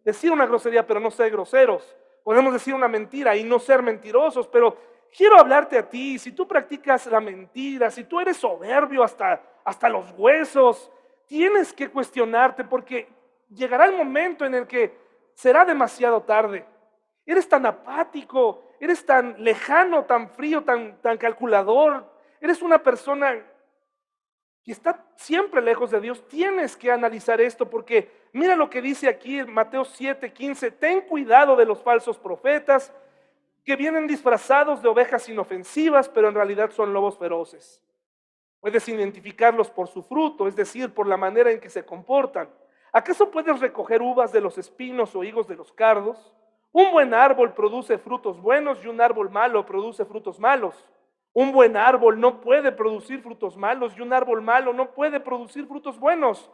[0.06, 1.98] decir una grosería, pero no ser groseros.
[2.24, 4.78] Podemos decir una mentira y no ser mentirosos, pero
[5.14, 6.18] quiero hablarte a ti.
[6.18, 10.90] Si tú practicas la mentira, si tú eres soberbio hasta, hasta los huesos,
[11.26, 13.17] tienes que cuestionarte porque
[13.50, 14.98] llegará el momento en el que
[15.34, 16.66] será demasiado tarde.
[17.26, 22.06] Eres tan apático, eres tan lejano, tan frío, tan, tan calculador.
[22.40, 23.44] Eres una persona
[24.68, 29.08] y está siempre lejos de Dios, tienes que analizar esto porque mira lo que dice
[29.08, 32.94] aquí en Mateo 7, 15, ten cuidado de los falsos profetas
[33.64, 37.82] que vienen disfrazados de ovejas inofensivas, pero en realidad son lobos feroces.
[38.60, 42.50] Puedes identificarlos por su fruto, es decir, por la manera en que se comportan.
[42.98, 46.34] ¿Acaso puedes recoger uvas de los espinos o higos de los cardos?
[46.72, 50.74] Un buen árbol produce frutos buenos y un árbol malo produce frutos malos.
[51.32, 55.68] Un buen árbol no puede producir frutos malos y un árbol malo no puede producir
[55.68, 56.50] frutos buenos.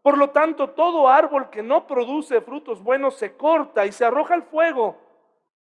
[0.00, 4.34] Por lo tanto, todo árbol que no produce frutos buenos se corta y se arroja
[4.34, 4.98] al fuego.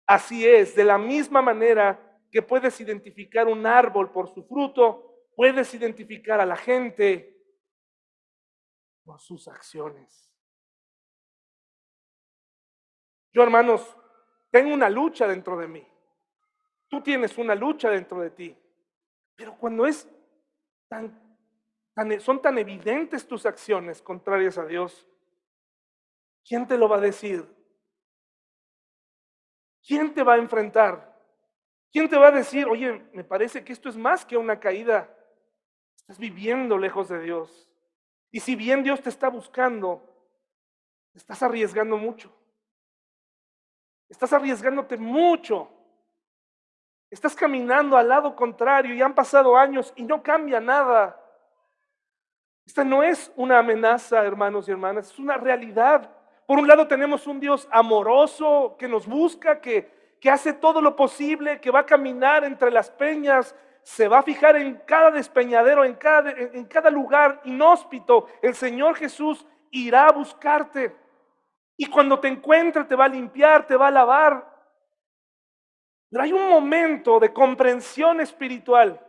[0.08, 2.00] Así es, de la misma manera
[2.32, 7.41] que puedes identificar un árbol por su fruto, puedes identificar a la gente
[9.04, 10.32] por sus acciones.
[13.34, 13.96] Yo, hermanos,
[14.52, 15.88] tengo una lucha dentro de mí.
[16.90, 18.58] Tú tienes una lucha dentro de ti.
[19.36, 20.08] Pero cuando es
[20.90, 21.18] tan,
[22.20, 25.08] son tan evidentes tus acciones contrarias a Dios,
[26.46, 27.48] ¿quién te lo va a decir?
[29.88, 31.12] ¿Quién te va a enfrentar?
[31.92, 35.14] ¿Quién te va a decir, oye, me parece que esto es más que una caída?
[35.96, 37.71] Estás viviendo lejos de Dios.
[38.32, 40.02] Y si bien Dios te está buscando,
[41.14, 42.32] estás arriesgando mucho.
[44.10, 45.70] Estás arriesgándote mucho.
[47.10, 51.18] Estás caminando al lado contrario y han pasado años y no cambia nada.
[52.66, 56.10] Esta no es una amenaza, hermanos y hermanas, es una realidad.
[56.46, 60.96] Por un lado tenemos un Dios amoroso que nos busca, que, que hace todo lo
[60.96, 65.84] posible, que va a caminar entre las peñas, se va a fijar en cada despeñadero,
[65.84, 68.28] en cada, en cada lugar inhóspito.
[68.42, 70.96] El Señor Jesús irá a buscarte.
[71.78, 74.52] Y cuando te encuentre te va a limpiar, te va a lavar,
[76.12, 79.00] pero hay un momento de comprensión espiritual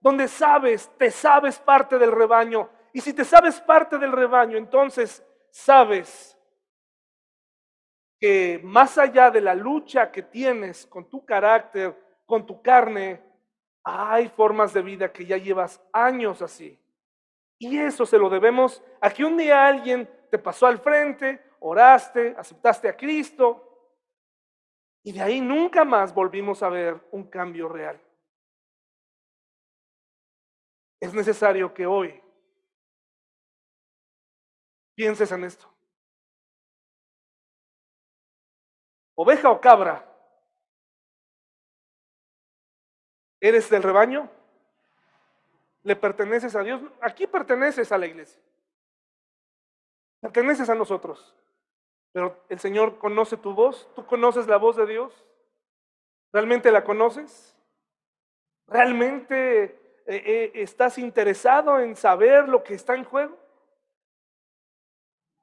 [0.00, 2.70] donde sabes, te sabes parte del rebaño.
[2.94, 6.34] Y si te sabes parte del rebaño, entonces sabes
[8.18, 13.22] que más allá de la lucha que tienes con tu carácter, con tu carne,
[13.88, 16.76] hay formas de vida que ya llevas años así.
[17.56, 22.34] Y eso se lo debemos a que un día alguien te pasó al frente, oraste,
[22.36, 23.62] aceptaste a Cristo,
[25.04, 28.00] y de ahí nunca más volvimos a ver un cambio real.
[31.00, 32.20] Es necesario que hoy
[34.96, 35.72] pienses en esto.
[39.14, 40.15] Oveja o cabra,
[43.40, 44.30] ¿eres del rebaño?
[45.82, 46.82] ¿Le perteneces a Dios?
[47.00, 48.40] Aquí perteneces a la iglesia.
[50.20, 51.34] Perteneces a nosotros.
[52.12, 55.12] Pero el Señor conoce tu voz, tú conoces la voz de Dios.
[56.32, 57.56] ¿Realmente la conoces?
[58.66, 59.72] ¿Realmente eh,
[60.06, 63.38] eh, estás interesado en saber lo que está en juego?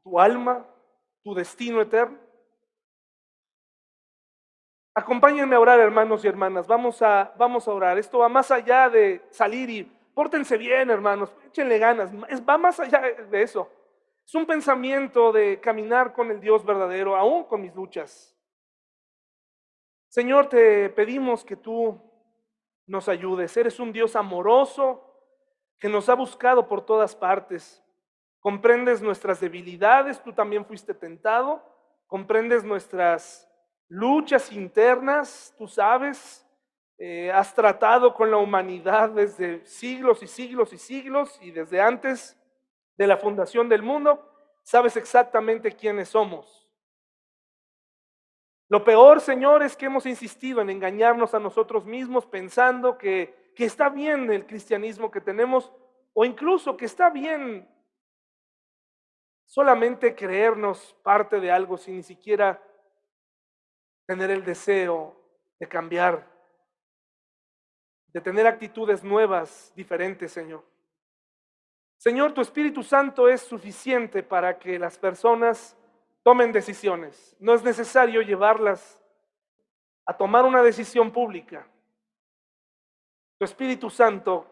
[0.03, 0.65] ¿Tu alma?
[1.23, 2.22] ¿Tu destino eterno?
[4.95, 6.67] Acompáñenme a orar, hermanos y hermanas.
[6.67, 7.97] Vamos a, vamos a orar.
[7.97, 9.83] Esto va más allá de salir y
[10.13, 11.33] pórtense bien, hermanos.
[11.47, 12.11] Échenle ganas.
[12.47, 13.69] Va más allá de eso.
[14.25, 18.37] Es un pensamiento de caminar con el Dios verdadero, aún con mis luchas.
[20.09, 21.99] Señor, te pedimos que tú
[22.85, 23.57] nos ayudes.
[23.57, 25.09] Eres un Dios amoroso
[25.79, 27.83] que nos ha buscado por todas partes.
[28.39, 31.63] Comprendes nuestras debilidades, tú también fuiste tentado.
[32.05, 33.49] Comprendes nuestras
[33.87, 36.45] luchas internas, tú sabes,
[36.97, 42.39] eh, has tratado con la humanidad desde siglos y siglos y siglos y desde antes
[42.97, 44.29] de la fundación del mundo,
[44.61, 46.67] sabes exactamente quiénes somos.
[48.69, 53.65] Lo peor, Señor, es que hemos insistido en engañarnos a nosotros mismos pensando que, que
[53.65, 55.71] está bien el cristianismo que tenemos
[56.13, 57.67] o incluso que está bien
[59.45, 62.61] solamente creernos parte de algo sin ni siquiera
[64.05, 65.15] tener el deseo
[65.59, 66.27] de cambiar,
[68.07, 70.63] de tener actitudes nuevas, diferentes, Señor.
[71.97, 75.77] Señor, tu Espíritu Santo es suficiente para que las personas
[76.21, 77.35] tomen decisiones.
[77.39, 78.99] No es necesario llevarlas
[80.05, 81.65] a tomar una decisión pública.
[83.37, 84.45] Tu Espíritu Santo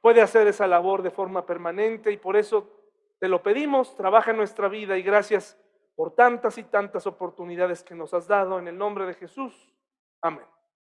[0.00, 2.66] puede hacer esa labor de forma permanente y por eso
[3.18, 5.59] te lo pedimos, trabaja en nuestra vida y gracias
[6.00, 9.52] por tantas y tantas oportunidades que nos has dado en el nombre de Jesús.
[10.22, 10.46] Amén.